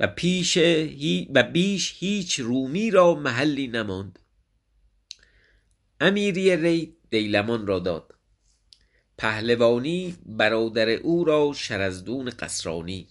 و 0.00 0.06
پیش 0.06 0.56
هی 0.56 1.28
و 1.34 1.42
بیش 1.42 1.94
هیچ 1.98 2.40
رومی 2.40 2.90
را 2.90 3.14
محلی 3.14 3.68
نماند. 3.68 4.18
امیری 6.00 6.56
ری 6.56 6.96
دیلمان 7.10 7.66
را 7.66 7.78
داد. 7.78 8.14
پهلوانی 9.18 10.16
برادر 10.26 10.88
او 10.88 11.24
را 11.24 11.52
شرزدون 11.56 12.30
قصرانی. 12.30 13.08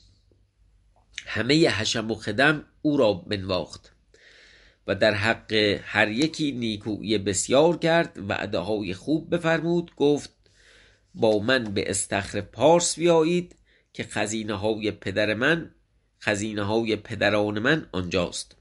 همه 1.26 1.70
حشم 1.70 2.12
و 2.12 2.16
خدم 2.16 2.66
او 2.82 2.98
را 2.98 3.14
بنواخت 3.14 3.96
و 4.88 4.96
در 4.96 5.14
حق 5.14 5.54
هر 5.84 6.12
یکی 6.12 6.52
نیکویی 6.52 7.18
بسیار 7.18 7.78
کرد 7.78 8.20
و 8.30 8.62
های 8.62 8.94
خوب 8.94 9.36
بفرمود 9.36 9.92
گفت 9.96 10.30
با 11.16 11.40
من 11.40 11.64
به 11.64 11.90
استخر 11.90 12.42
پارس 12.42 13.00
بیایید 13.00 13.56
که 13.94 14.04
خزینه 14.04 14.54
های 14.54 14.92
پدر 14.92 15.34
من 15.34 15.72
خزینه 16.22 16.64
های 16.64 16.96
پدران 16.96 17.60
من 17.60 17.88
آنجاست. 17.92 18.56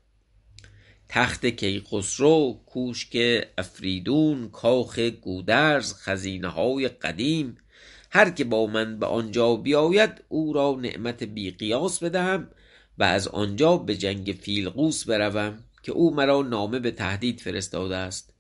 تخت 1.09 1.47
کیخسرو 1.47 2.61
کوشک 2.67 3.45
افریدون 3.59 4.49
کاخ 4.51 4.99
گودرز 4.99 5.95
خزینه 5.95 6.49
های 6.49 6.89
قدیم 6.89 7.57
هر 8.15 8.31
که 8.31 8.45
با 8.45 8.67
من 8.67 8.99
به 8.99 9.07
آنجا 9.07 9.57
بیاید 9.57 10.25
او 10.29 10.53
را 10.53 10.79
نعمت 10.81 11.23
بی 11.23 11.51
قیاس 11.51 12.03
بدهم 12.03 12.49
و 12.99 13.03
از 13.03 13.29
آنجا 13.29 13.77
به 13.77 13.97
جنگ 13.97 14.39
فیلقوس 14.41 15.05
بروم 15.05 15.65
که 15.83 15.93
او 15.93 16.15
مرا 16.15 16.43
نامه 16.43 16.79
به 16.79 16.91
تهدید 16.91 17.41
فرستاده 17.41 17.97
است. 17.97 18.35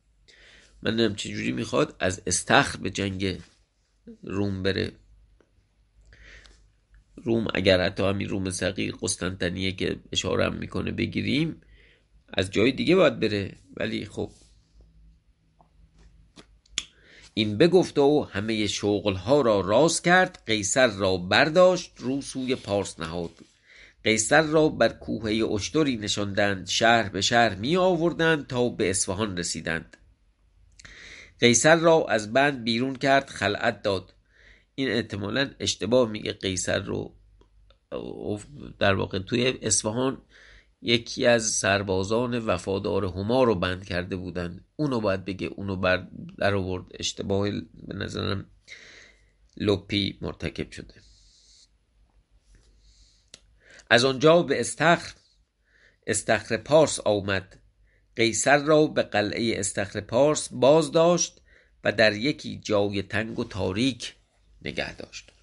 من 0.83 0.97
نم 0.97 1.15
چجوری 1.15 1.53
می‌خواد 1.53 1.97
از 2.01 2.23
استخر 2.27 2.79
به 2.79 2.91
جنگ 2.91 3.39
روم 4.23 4.63
بره. 4.63 4.93
روم 7.17 7.47
اگر 7.55 7.81
حتی 7.81 8.03
همین 8.03 8.29
روم 8.29 8.51
صغیر 8.51 8.95
قسطنطنیه 9.03 9.73
که 9.73 9.97
اشاره 10.13 10.49
می‌کنه 10.49 10.93
بگیریم 10.93 11.61
از 12.29 12.51
جای 12.51 12.73
دیگه 12.73 12.97
باید 12.97 13.21
بره. 13.21 13.57
ولی 13.77 14.05
خب 14.05 14.31
این 17.35 17.59
بگفت 17.59 17.99
و 17.99 18.29
همه 18.33 18.66
شغلها 18.66 19.40
را 19.40 19.61
راز 19.61 20.03
کرد 20.03 20.42
قیصر 20.47 20.87
را 20.87 21.16
برداشت 21.16 21.92
رو 21.97 22.23
سوی 22.23 22.55
پارس 22.55 23.01
نهاد. 23.01 23.31
قیصر 24.05 24.42
را 24.42 24.68
بر 24.68 24.88
کوهه 24.88 25.53
اشتری 25.53 25.97
نشاندند 25.97 26.68
شهر 26.68 27.09
به 27.09 27.20
شهر 27.20 27.55
می 27.55 27.77
آوردند 27.77 28.47
تا 28.47 28.68
به 28.68 28.90
اصفهان 28.90 29.37
رسیدند. 29.37 29.97
قیصر 31.40 31.77
را 31.77 32.07
از 32.09 32.33
بند 32.33 32.64
بیرون 32.64 32.97
کرد 32.97 33.29
خلعت 33.29 33.83
داد. 33.83 34.14
این 34.75 34.88
احتمالا 34.88 35.51
اشتباه 35.61 36.11
میگه 36.11 36.33
قیصر 36.33 36.79
رو 36.79 37.14
در 38.79 38.94
واقع 38.94 39.18
توی 39.18 39.55
اصفهان 39.62 40.23
یکی 40.87 41.27
از 41.27 41.51
سربازان 41.51 42.38
وفادار 42.38 43.05
هما 43.05 43.44
رو 43.44 43.55
بند 43.55 43.85
کرده 43.85 44.16
بودن 44.16 44.64
اونو 44.77 45.01
باید 45.01 45.25
بگه 45.25 45.47
اونو 45.47 45.77
بر 45.77 46.09
در 46.38 46.55
آورد. 46.55 46.85
اشتباه 46.94 47.51
به 47.87 47.94
نظرم 47.94 48.51
لپی 49.57 50.18
مرتکب 50.20 50.70
شده. 50.70 50.94
از 53.90 54.05
آنجا 54.05 54.42
به 54.42 54.61
استخر 54.61 55.14
استخر 56.07 56.57
پارس 56.57 57.01
آمد. 57.01 57.59
قیصر 58.16 58.59
را 58.59 58.87
به 58.87 59.03
قلعه 59.03 59.61
استخر 59.61 60.01
پارس 60.01 60.49
باز 60.53 60.92
داشت 60.92 61.40
و 61.85 61.92
در 61.92 62.12
یکی 62.12 62.61
جای 62.61 63.03
تنگ 63.03 63.38
و 63.38 63.44
تاریک 63.44 64.14
نگه 64.62 64.97
داشت. 64.97 65.34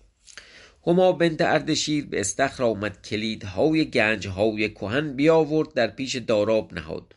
هما 0.87 1.11
بنت 1.11 1.41
اردشیر 1.41 2.05
به 2.05 2.19
استخر 2.19 2.63
آمد 2.63 3.01
کلیدهای 3.01 3.89
گنجهای 3.89 4.69
کهن 4.69 5.13
بیاورد 5.13 5.73
در 5.73 5.87
پیش 5.87 6.15
داراب 6.15 6.73
نهاد. 6.73 7.15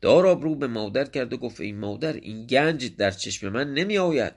داراب 0.00 0.42
رو 0.42 0.54
به 0.54 0.66
مادر 0.66 1.04
کرد 1.04 1.32
و 1.32 1.36
گفت 1.36 1.60
این 1.60 1.78
مادر 1.78 2.12
این 2.12 2.46
گنج 2.46 2.96
در 2.96 3.10
چشم 3.10 3.48
من 3.48 3.74
نمی 3.74 3.98
آید 3.98 4.34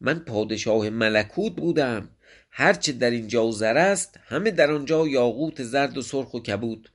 من 0.00 0.18
پادشاه 0.18 0.90
ملکوت 0.90 1.56
بودم. 1.56 2.10
هرچه 2.50 2.92
در 2.92 3.10
اینجا 3.10 3.50
زر 3.50 3.76
است 3.76 4.20
همه 4.24 4.50
در 4.50 4.70
آنجا 4.72 5.08
یاقوت 5.08 5.62
زرد 5.62 5.98
و 5.98 6.02
سرخ 6.02 6.34
و 6.34 6.40
کبود. 6.40 6.90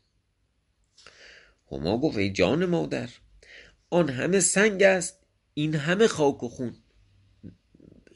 هما 1.71 1.97
گفت 1.97 2.17
ای 2.17 2.32
جان 2.32 2.65
مادر 2.65 3.10
آن 3.89 4.10
همه 4.10 4.39
سنگ 4.39 4.84
است 4.84 5.19
این 5.54 5.76
همه 5.76 6.08
خاک 6.08 6.43
و 6.43 6.49
خون. 6.49 6.83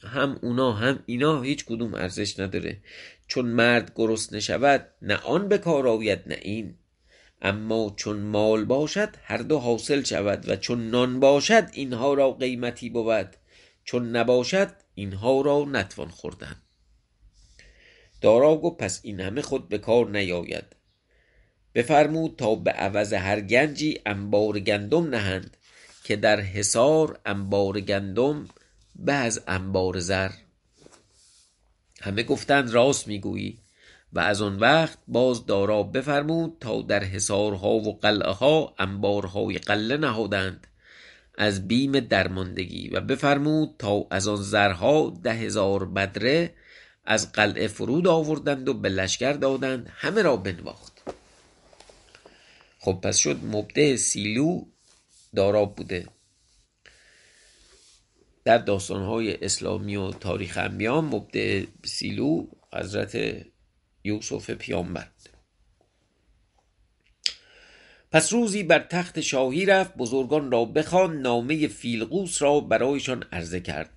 هم 0.08 0.40
اونا 0.42 0.74
هم 0.74 1.04
اینا 1.06 1.42
هیچ 1.42 1.66
کدوم 1.66 1.94
ارزش 1.94 2.40
نداره. 2.40 2.78
چون 3.28 3.46
مرد 3.46 3.92
گرسنه 3.96 4.40
شود 4.40 4.88
نه 5.02 5.16
آن 5.16 5.48
به 5.48 5.58
کار 5.58 5.88
آید 5.88 6.20
نه 6.26 6.40
این. 6.42 6.76
اما 7.42 7.94
چون 7.96 8.20
مال 8.20 8.66
باشد 8.66 9.10
هر 9.24 9.38
دو 9.38 9.60
حاصل 9.60 10.04
شود 10.04 10.50
و 10.50 10.56
چون 10.56 10.90
نان 10.90 11.20
باشد 11.20 11.70
اینها 11.74 12.14
را 12.14 12.32
قیمتی 12.32 12.90
بود. 12.90 13.36
چون 13.84 14.16
نباشد 14.16 14.72
اینها 14.96 15.42
را 15.42 15.66
نتوان 15.72 16.10
خوردن. 16.10 16.56
دارا 18.22 18.58
گفت 18.58 18.78
پس 18.78 19.00
این 19.04 19.20
همه 19.20 19.42
خود 19.42 19.70
به 19.70 19.78
کار 19.78 20.10
نیاید. 20.10 20.76
بفرمود 21.76 22.36
تا 22.38 22.56
به 22.56 22.72
عوض 22.72 23.14
هر 23.14 23.42
گنجی 23.42 24.00
انبار 24.06 24.60
گندم 24.60 25.10
نهند 25.10 25.58
که 26.04 26.16
در 26.16 26.40
حصار 26.40 27.20
انبار 27.26 27.80
گندم 27.80 28.48
به 29.00 29.14
از 29.14 29.44
انبار 29.48 30.00
زر. 30.00 30.32
همه 32.02 32.24
گفتند 32.24 32.70
راست 32.70 33.08
می‌گویی. 33.08 33.58
و 34.14 34.20
از 34.20 34.42
آن 34.42 34.60
وقت 34.60 34.98
باز 35.08 35.46
دارا 35.46 35.84
بفرمود 35.84 36.58
تا 36.60 36.82
در 36.82 37.04
حصارها 37.04 37.70
و 37.70 38.00
قلعه 38.00 38.32
ها 38.32 38.76
انبارهای 38.80 39.58
قله 39.58 39.98
نهادند. 39.98 40.68
از 41.38 41.68
بیم 41.68 42.00
درماندگی 42.00 42.90
و 42.90 43.02
بفرمود 43.02 43.76
تا 43.80 44.08
از 44.12 44.28
آن 44.28 44.36
زرها 44.36 45.20
ده 45.24 45.34
هزار 45.34 45.86
بدره 45.86 46.54
از 47.06 47.32
قلعه 47.32 47.68
فرود 47.68 48.08
آوردند 48.08 48.70
و 48.70 48.74
به 48.74 48.90
لشکر 48.90 49.34
دادند. 49.34 49.92
همه 49.96 50.22
را 50.22 50.38
بنواخت. 50.38 51.02
خب 52.80 53.00
پس 53.04 53.18
شد 53.18 53.44
مبدع 53.44 53.96
سیلو 53.96 54.66
داراب 55.36 55.76
بوده. 55.76 56.08
در 58.48 58.58
داستانهای 58.58 59.46
اسلامی 59.46 59.96
و 59.96 60.12
تاریخ 60.12 60.58
انبیان 60.58 61.06
مبدع 61.06 61.64
سیلو 61.86 62.48
حضرت 62.74 63.18
یوسف 64.04 64.50
پیامبر. 64.50 65.08
پس 68.12 68.34
روزی 68.34 68.64
بر 68.64 68.80
تخت 68.80 69.22
شاهی 69.22 69.66
رفت 69.66 69.98
بزرگان 69.98 70.52
را 70.52 70.66
بخوان 70.66 71.22
نامه 71.22 71.68
فیلقوس 71.68 72.42
را 72.42 72.60
برایشان 72.60 73.24
عرضه 73.32 73.60
کرد 73.60 73.90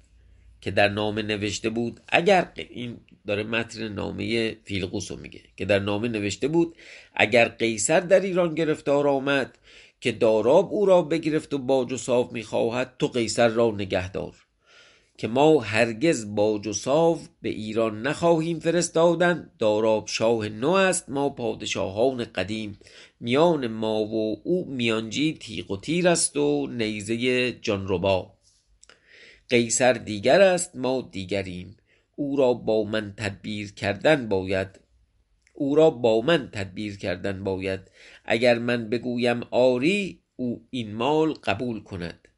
که 0.61 0.71
در 0.71 0.89
نامه 0.89 1.23
نوشته 1.23 1.71
بود 1.71 2.01
اگر 2.09 2.53
این 2.55 2.97
داره 3.27 3.43
متن 3.43 3.89
نامه 3.89 4.57
فیلقوس 4.65 5.11
رو 5.11 5.17
میگه 5.17 5.41
که 5.57 5.65
در 5.65 5.79
نامه 5.79 6.09
نوشته 6.09 6.49
بود 6.49 6.77
اگر 7.15 7.49
قیصر 7.49 8.01
در 8.01 8.21
ایران 8.21 8.55
گرفتار 8.55 9.09
آمد 9.09 9.59
که 10.01 10.13
داراب 10.13 10.73
او 10.73 10.87
را 10.87 11.03
بگرفت 11.03 11.55
و 11.55 11.59
باج 11.59 11.93
و 11.93 11.97
صاف 11.97 12.33
می‌خواهد 12.33 12.95
تو 12.99 13.07
قیصر 13.07 13.49
را 13.49 13.71
نگهدار. 13.71 14.35
که 15.19 15.29
ما 15.29 15.61
هرگز 15.61 16.35
باج 16.35 16.87
و 16.87 17.19
به 17.43 17.49
ایران 17.49 18.03
نخواهیم 18.03 18.61
فرستادن 18.61 19.51
داراب 19.59 20.07
شاه 20.09 20.49
نو 20.49 20.71
است 20.71 21.09
ما 21.09 21.31
پادشاهان 21.31 22.25
قدیم. 22.25 22.79
میان 23.21 23.67
ما 23.67 24.05
و 24.05 24.41
او 24.45 24.65
میانجی 24.71 25.39
تیغ 25.41 25.71
و 25.71 25.77
تیر 25.77 26.09
است 26.09 26.37
و 26.37 26.67
نیزه 26.67 27.53
جانربا. 27.53 28.33
قیصر 29.49 29.93
دیگر 29.93 30.41
است 30.41 30.77
ما 30.77 31.09
دیگریم. 31.13 31.77
او 32.17 32.37
را 32.37 32.55
با 32.55 32.85
من 32.85 33.15
تدبیر 33.17 33.75
کردن 33.75 34.29
باید. 34.29 34.81
او 35.61 35.75
را 35.75 35.90
با 35.90 36.20
من 36.20 36.51
تدبیر 36.53 36.99
کردن 36.99 37.44
باید. 37.44 37.81
اگر 38.25 38.59
من 38.59 38.88
بگویم 38.88 39.40
آری 39.51 40.23
او 40.37 40.66
این 40.70 40.94
مال 40.94 41.33
قبول 41.33 41.83
کند. 41.83 42.29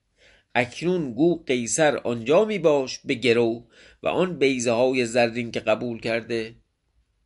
اکنون 0.55 1.13
گو 1.13 1.45
قیصر 1.45 1.97
آنجا 1.97 2.45
می 2.45 2.59
باش 2.59 2.99
به 2.99 3.15
گرو 3.15 3.67
و 4.03 4.09
آن 4.09 4.39
بیزه 4.39 4.71
های 4.73 5.07
زرین 5.07 5.51
که 5.51 5.61
قبول 5.61 6.01
کرده. 6.01 6.55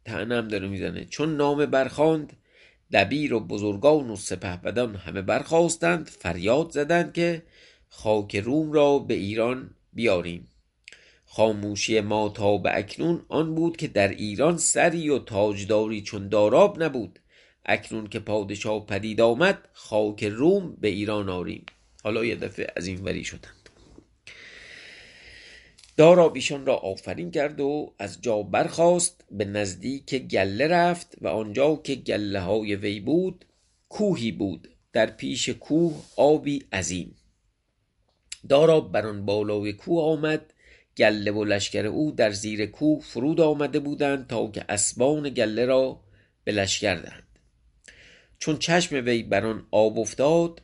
تعنم 0.04 0.48
داره 0.48 0.68
می‌زنه. 0.68 1.04
چون 1.04 1.36
نام 1.36 1.66
برخاند 1.66 2.32
دبیر 2.92 3.34
و 3.34 3.40
بزرگان 3.40 4.10
و 4.10 4.16
سپهبدان 4.16 4.96
همه 4.96 5.22
برخواستند 5.22 6.06
فریاد 6.06 6.70
زدند 6.70 7.12
که 7.12 7.42
خاک 7.88 8.36
روم 8.36 8.72
را 8.72 8.98
به 8.98 9.14
ایران 9.14 9.70
بیاریم. 9.92 10.48
خاموشی 11.26 12.00
ما 12.00 12.28
تا 12.28 12.58
به 12.58 12.78
اکنون 12.78 13.22
آن 13.28 13.54
بود 13.54 13.76
که 13.76 13.88
در 13.88 14.08
ایران 14.08 14.58
سری 14.58 15.10
و 15.10 15.18
تاجداری 15.18 16.02
چون 16.02 16.28
داراب 16.28 16.82
نبود. 16.82 17.18
اکنون 17.64 18.06
که 18.06 18.18
پادشاه 18.18 18.86
پدید 18.86 19.20
آمد 19.20 19.68
خاک 19.72 20.24
روم 20.24 20.76
به 20.80 20.88
ایران 20.88 21.28
آریم. 21.28 21.66
حالا 22.02 22.24
یه 22.24 22.36
دفعه 22.36 22.66
از 22.76 22.86
این 22.86 23.04
وری 23.04 23.24
شدند 23.24 23.70
داراب 25.96 26.34
ایشان 26.34 26.66
را 26.66 26.76
آفرین 26.76 27.30
کرد 27.30 27.60
و 27.60 27.94
از 27.98 28.22
جا 28.22 28.42
برخاست 28.42 29.24
به 29.30 29.44
نزدیک 29.44 30.14
گله 30.14 30.68
رفت 30.68 31.16
و 31.20 31.28
آنجا 31.28 31.76
که 31.76 31.94
گله 31.94 32.40
های 32.40 32.76
وی 32.76 33.00
بود 33.00 33.44
کوهی 33.88 34.32
بود. 34.32 34.68
در 34.92 35.06
پیش 35.06 35.48
کوه 35.48 36.04
آبی 36.16 36.64
عظیم. 36.72 37.16
داراب 38.48 38.92
بر 38.92 39.06
آن 39.06 39.26
بالای 39.26 39.72
کوه 39.72 40.02
آمد 40.02 40.52
گله 40.96 41.32
و 41.32 41.44
لشکر 41.44 41.86
او 41.86 42.12
در 42.12 42.30
زیر 42.30 42.66
کوه 42.66 43.02
فرود 43.02 43.40
آمده 43.40 43.78
بودند 43.78 44.26
تا 44.26 44.50
که 44.50 44.64
اسبان 44.68 45.28
گله 45.28 45.64
را 45.64 46.00
به 46.44 46.52
لشکر 46.52 46.94
دهند. 46.94 47.26
چون 48.38 48.58
چشم 48.58 48.96
وی 49.06 49.22
بر 49.22 49.46
آن 49.46 49.66
آب 49.70 49.98
افتاد 49.98 50.62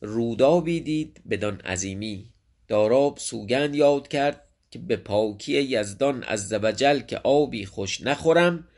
رودابی 0.00 0.80
دید 0.80 1.20
بدان 1.30 1.60
عظیمی. 1.60 2.32
داراب 2.68 3.18
سوگند 3.18 3.74
یاد 3.74 4.08
کرد 4.08 4.40
که 4.70 4.78
به 4.78 4.96
پاکی 4.96 5.62
یزدان 5.62 6.22
عزوجل 6.22 7.00
که 7.00 7.18
آبی 7.18 7.66
خوش 7.66 8.00
نخورم 8.00 8.68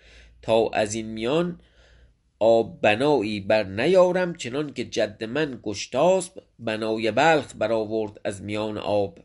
تا 0.42 0.68
از 0.68 0.94
این 0.94 1.06
میان 1.06 1.60
آب 2.38 2.80
بنایی 2.80 3.40
بر 3.40 3.62
نیارم 3.62 4.34
چنان 4.34 4.72
که 4.72 4.84
جد 4.84 5.24
من 5.24 5.60
گشتاسپ 5.62 6.42
بنای 6.58 7.10
بلخ 7.10 7.52
برآورد 7.58 8.20
از 8.24 8.42
میان 8.42 8.78
آب. 8.78 9.18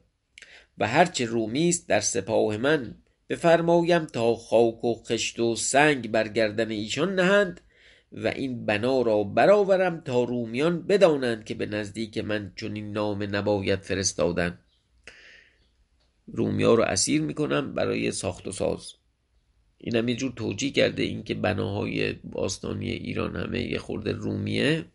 و 0.80 0.88
هرچه 0.88 1.26
رومی 1.26 1.70
است 1.70 1.88
در 1.88 2.00
سپاه 2.00 2.58
من. 2.58 2.96
بفرمایم 3.30 4.06
تا 4.06 4.36
خاک 4.36 4.84
و 4.84 4.94
خشت 4.94 5.40
و 5.40 5.56
سنگ 5.56 6.12
بر 6.12 6.28
گردن 6.28 6.72
ایشان 6.72 7.16
نهند 7.16 7.62
و 8.12 8.28
این 8.28 8.66
بنا 8.66 9.02
را 9.02 9.24
برآورم 9.24 10.02
تا 10.02 10.24
رومیان 10.24 10.82
بدانند 10.88 11.46
که 11.46 11.54
به 11.54 11.66
نزدیک 11.66 12.18
من 12.18 12.54
چنین 12.56 12.92
نامه 12.92 13.28
نباید 13.28 13.80
فرستادن. 13.80 14.60
رومیا 16.28 16.74
رو 16.74 16.84
اسیر 16.84 17.22
می‌کنم 17.22 17.74
برای 17.74 18.12
ساخت 18.12 18.48
و 18.48 18.52
ساز. 18.52 18.94
اینم 19.78 20.08
یه 20.08 20.16
جور 20.16 20.34
توجیه 20.36 20.72
کرده 20.72 21.04
این 21.04 21.24
که 21.24 21.34
بناهای 21.34 22.14
باستانی 22.14 22.90
ایران 22.90 23.36
همه 23.36 23.62
یه 23.62 23.78
خورده 23.78 24.12
رومیه. 24.12 24.86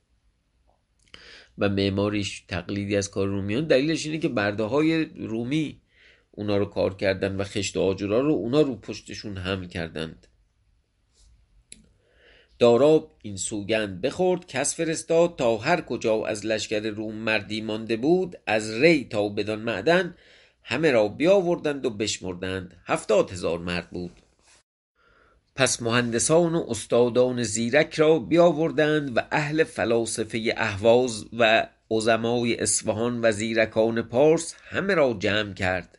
و 1.58 1.68
معماریش 1.68 2.44
تقلیدی 2.48 2.96
از 2.96 3.10
کار 3.10 3.28
رومیان 3.28 3.66
دلیلش 3.66 4.06
اینه 4.06 4.18
که 4.18 4.28
برده 4.28 4.62
های 4.62 5.04
رومی 5.04 5.80
اونا 6.30 6.56
رو 6.56 6.64
کار 6.64 6.96
کردن 6.96 7.36
و 7.36 7.44
خشت 7.44 7.76
آجورا 7.76 8.20
رو 8.20 8.32
اونا 8.32 8.60
رو 8.60 8.76
پشتشون 8.76 9.36
حمل 9.36 9.66
کردند. 9.66 10.26
داراب 12.58 13.16
این 13.22 13.36
سوگند 13.36 14.00
بخورد 14.00 14.46
کس 14.46 14.76
فرستاد 14.76 15.36
تا 15.36 15.56
هر 15.56 15.80
کجا 15.80 16.26
از 16.26 16.46
لشکر 16.46 16.80
روم 16.80 17.14
مردی 17.14 17.60
مانده 17.60 17.96
بود 17.96 18.36
از 18.46 18.82
ری 18.82 19.04
تا 19.04 19.28
بدان 19.28 19.60
معدن 19.60 20.14
همه 20.62 20.90
را 20.90 21.08
بیاوردند 21.08 21.86
و 21.86 21.90
بشمردند. 21.90 22.76
هفتاد 22.84 23.30
هزار 23.30 23.58
مرد 23.58 23.90
بود. 23.90 24.23
پس 25.56 25.82
مهندسان 25.82 26.54
و 26.54 26.64
استادان 26.68 27.42
زیرک 27.42 27.94
را 27.94 28.18
بیاوردند 28.18 29.16
و 29.16 29.20
اهل 29.30 29.64
فلاسفه 29.64 30.54
اهواز 30.56 31.24
و 31.38 31.66
عظمای 31.90 32.56
اصفهان 32.60 33.20
و 33.22 33.32
زیرکان 33.32 34.02
پارس 34.02 34.54
همه 34.68 34.94
را 34.94 35.16
جمع 35.18 35.52
کرد. 35.52 35.98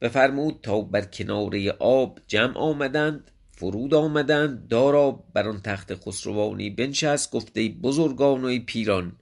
بفرمود 0.00 0.58
تا 0.62 0.80
بر 0.80 1.00
کناره 1.00 1.70
آب 1.70 2.18
جمع 2.26 2.58
آمدند 2.58 3.30
فرود 3.50 3.94
آمدند 3.94 4.68
داراب 4.68 5.24
بر 5.34 5.48
آن 5.48 5.60
تخت 5.60 5.94
خسروانی 5.94 6.70
بنشست 6.70 7.30
گفت 7.30 7.58
ای 7.58 7.68
بزرگان 7.68 8.44
و 8.44 8.58
پیران 8.66 9.12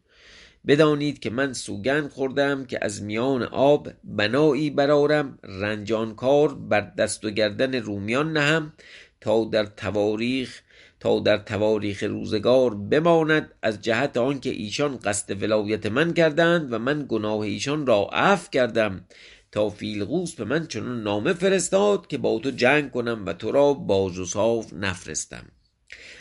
بدانید 0.66 1.18
که 1.18 1.30
من 1.30 1.52
سوگند 1.52 2.10
خوردم 2.10 2.64
که 2.64 2.78
از 2.82 3.02
میان 3.02 3.42
آب 3.42 3.88
بنایی 4.04 4.70
برآرم 4.70 5.38
رنجان 5.42 6.14
کار 6.14 6.54
بر 6.54 6.80
دست 6.80 7.24
و 7.24 7.30
گردن 7.30 7.74
رومیان 7.74 8.32
نهم 8.32 8.72
تا 9.20 9.44
در 9.44 9.66
تواریخ 9.66 10.62
تا 11.00 11.20
در 11.20 11.36
تواریخ 11.36 12.02
روزگار 12.02 12.74
بماند 12.74 13.54
از 13.62 13.82
جهت 13.82 14.16
آنکه 14.16 14.50
ایشان 14.50 14.96
قصد 14.96 15.42
ولایت 15.42 15.86
من 15.86 16.14
کردند 16.14 16.72
و 16.72 16.78
من 16.78 17.06
گناه 17.08 17.38
ایشان 17.38 17.86
را 17.86 18.08
عفو 18.12 18.50
کردم. 18.50 19.04
تا 19.52 19.68
فیلغوس 19.68 20.34
به 20.34 20.44
من 20.44 20.66
چنان 20.66 21.02
نامه 21.02 21.32
فرستاد 21.32 22.06
که 22.06 22.18
با 22.18 22.38
تو 22.38 22.50
جنگ 22.50 22.90
کنم 22.90 23.26
و 23.26 23.32
تو 23.32 23.52
را 23.52 23.74
باز 23.74 24.18
و 24.18 24.24
صاف 24.24 24.72
نفرستم. 24.72 25.46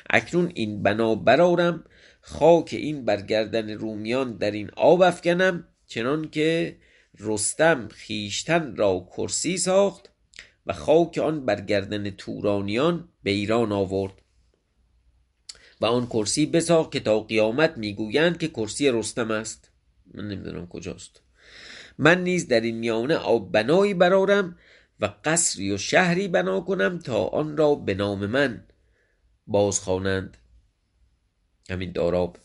اکنون 0.10 0.52
این 0.56 0.84
بنا 0.84 1.16
برآرم. 1.16 1.84
خاک 2.22 2.70
این 2.72 3.06
بر 3.06 3.22
گردن 3.22 3.70
رومیان 3.70 4.38
در 4.38 4.52
این 4.52 4.72
آب 4.76 5.02
افکنم 5.02 5.68
چنان 5.88 6.30
که 6.30 6.78
رستم 7.20 7.90
خویشتن 8.06 8.76
را 8.76 9.08
کرسی 9.18 9.58
ساخت. 9.58 10.10
و 10.70 10.74
خاک 10.74 11.18
آن 11.18 11.46
بر 11.46 11.62
گردن 11.62 12.10
تورانیان 12.10 13.10
به 13.24 13.32
ایران 13.32 13.72
آورد. 13.72 14.14
و 15.82 15.86
آن 15.86 16.06
کرسی 16.08 16.46
بساخت 16.46 16.92
که 16.92 17.00
تا 17.00 17.20
قیامت 17.20 17.78
می‌گویند 17.78 18.38
که 18.38 18.48
کرسی 18.48 18.92
رستم 18.92 19.32
است. 19.32 19.72
من 20.14 20.28
نمی‌دونم 20.28 20.68
کجاست. 20.68 21.22
من 21.98 22.24
نیز 22.24 22.48
در 22.48 22.62
این 22.62 22.78
میانه 22.78 23.16
آب 23.16 23.52
بنایی 23.52 23.94
برارم 23.94 24.58
و 25.00 25.14
قصری 25.24 25.72
و 25.72 25.78
شهری 25.78 26.28
بنا 26.28 26.62
کنم 26.62 27.00
تا 27.00 27.24
آن 27.24 27.58
را 27.58 27.76
به 27.76 27.94
نام 27.94 28.26
من 28.26 28.64
بازخوانند. 29.48 30.38
همین 31.70 31.92
داراب. 31.92 32.38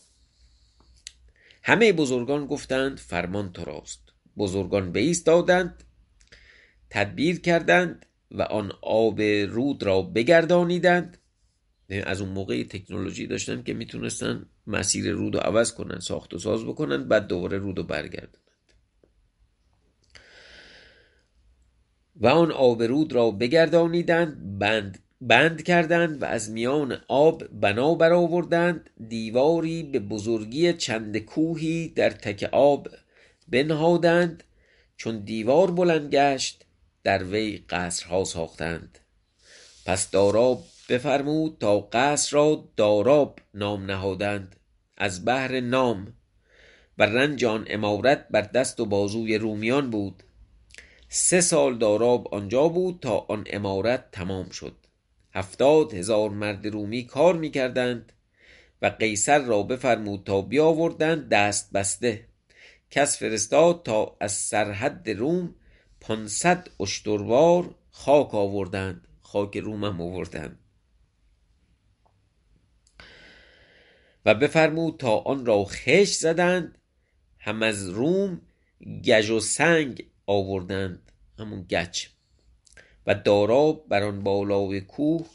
همه 1.63 1.93
بزرگان 1.93 2.45
گفتند 2.45 2.99
فرمان 2.99 3.51
تو 3.51 3.65
راست. 3.65 4.01
بزرگان 4.37 4.91
بایستادند 4.91 5.83
تدبیر 6.89 7.41
کردند 7.41 8.04
و 8.31 8.41
آن 8.41 8.71
آب 8.81 9.21
رود 9.21 9.83
را 9.83 10.01
بگردانیدند. 10.01 11.17
از 12.03 12.21
اون 12.21 12.29
موقع 12.29 12.63
تکنولوژی 12.63 13.27
داشتن 13.27 13.63
که 13.63 13.73
می‌تونستن 13.73 14.45
مسیر 14.67 15.11
رود 15.11 15.35
رو 15.35 15.41
عوض 15.41 15.73
کنن 15.73 15.99
ساخت 15.99 16.33
و 16.33 16.39
ساز 16.39 16.65
بکنن 16.65 17.07
بعد 17.07 17.27
دوباره 17.27 17.57
رود 17.57 17.77
رو 17.77 17.83
برگردند 17.83 18.37
و 22.15 22.27
آن 22.27 22.51
آب 22.51 22.83
رود 22.83 23.13
را 23.13 23.31
بگردانیدند 23.31 24.59
بند 24.59 24.99
بند 25.21 25.63
کردند 25.63 26.21
و 26.21 26.25
از 26.25 26.51
میان 26.51 26.97
آب 27.07 27.43
بنا 27.47 27.95
برآوردند. 27.95 28.89
دیواری 29.09 29.83
به 29.83 29.99
بزرگی 29.99 30.73
چند 30.73 31.17
کوهی 31.17 31.89
در 31.89 32.09
تک 32.09 32.49
آب 32.51 32.87
بنهادند. 33.47 34.43
چون 34.97 35.19
دیوار 35.19 35.71
بلند 35.71 36.11
گشت 36.15 36.64
در 37.05 37.23
وی 37.23 37.57
قصرها 37.69 38.23
ساختند. 38.23 38.99
پس 39.85 40.11
داراب 40.11 40.63
بفرمود 40.89 41.57
تا 41.59 41.79
قصر 41.79 42.35
را 42.35 42.69
داراب 42.77 43.39
نام 43.53 43.85
نهادند. 43.85 44.55
از 44.97 45.25
بهر 45.25 45.59
نام 45.59 46.13
و 46.97 47.03
رنج 47.03 47.45
آن 47.45 47.65
امارت 47.69 48.27
بر 48.29 48.41
دست 48.41 48.79
و 48.79 48.85
بازوی 48.85 49.37
رومیان 49.37 49.89
بود. 49.89 50.23
سه 51.09 51.41
سال 51.41 51.77
داراب 51.77 52.35
آنجا 52.35 52.67
بود 52.67 52.99
تا 53.01 53.17
آن 53.17 53.43
امارت 53.49 54.11
تمام 54.11 54.49
شد. 54.49 54.75
هفتاد 55.33 55.93
هزار 55.93 56.29
مرد 56.29 56.67
رومی 56.67 57.05
کار 57.05 57.35
می‌کردند 57.35 58.13
و 58.81 58.87
قیصر 58.87 59.39
را 59.39 59.63
بفرمود 59.63 60.23
تا 60.25 60.41
بیاوردند 60.41 61.29
دست 61.29 61.71
بسته. 61.73 62.25
کس 62.91 63.17
فرستاد 63.17 63.83
تا 63.83 64.17
از 64.19 64.31
سرحد 64.31 65.09
روم 65.09 65.55
پانصد 66.07 66.67
اشتروار 66.79 67.75
خاک 67.91 68.35
آوردند 68.35 69.07
خاک 69.21 69.57
روم 69.57 69.83
هم 69.85 70.01
آوردند. 70.01 70.59
و 74.25 74.35
بفرمود 74.35 74.97
تا 74.99 75.17
آن 75.17 75.45
را 75.45 75.63
خشت 75.63 76.19
زدند 76.19 76.77
هم 77.39 77.63
از 77.63 77.89
روم 77.89 78.41
گژ 79.03 79.29
و 79.29 79.39
سنگ 79.39 80.05
آوردند 80.25 81.11
همون 81.39 81.65
گچ. 81.69 82.07
و 83.07 83.15
داراب 83.15 83.87
بر 83.89 84.03
آن 84.03 84.23
بالای 84.23 84.81
کوه 84.81 85.27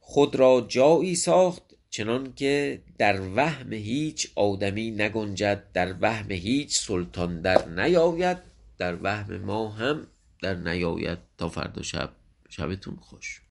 خود 0.00 0.36
را 0.36 0.66
جایی 0.68 1.14
ساخت 1.14 1.62
چنان 1.90 2.34
که 2.34 2.82
در 2.98 3.20
وهم 3.20 3.72
هیچ 3.72 4.32
آدمی 4.34 4.90
نگنجد 4.90 5.72
در 5.72 5.94
وهم 6.00 6.30
هیچ 6.30 6.78
سلطان 6.78 7.40
در 7.40 7.68
نیاید. 7.68 8.57
در 8.78 8.96
وهم 9.02 9.36
ما 9.36 9.68
هم 9.68 10.06
در 10.42 10.54
نیاید 10.54 11.18
تا 11.38 11.48
فردا 11.48 11.82
شب. 11.82 12.10
شبتون 12.48 12.96
خوش. 12.96 13.42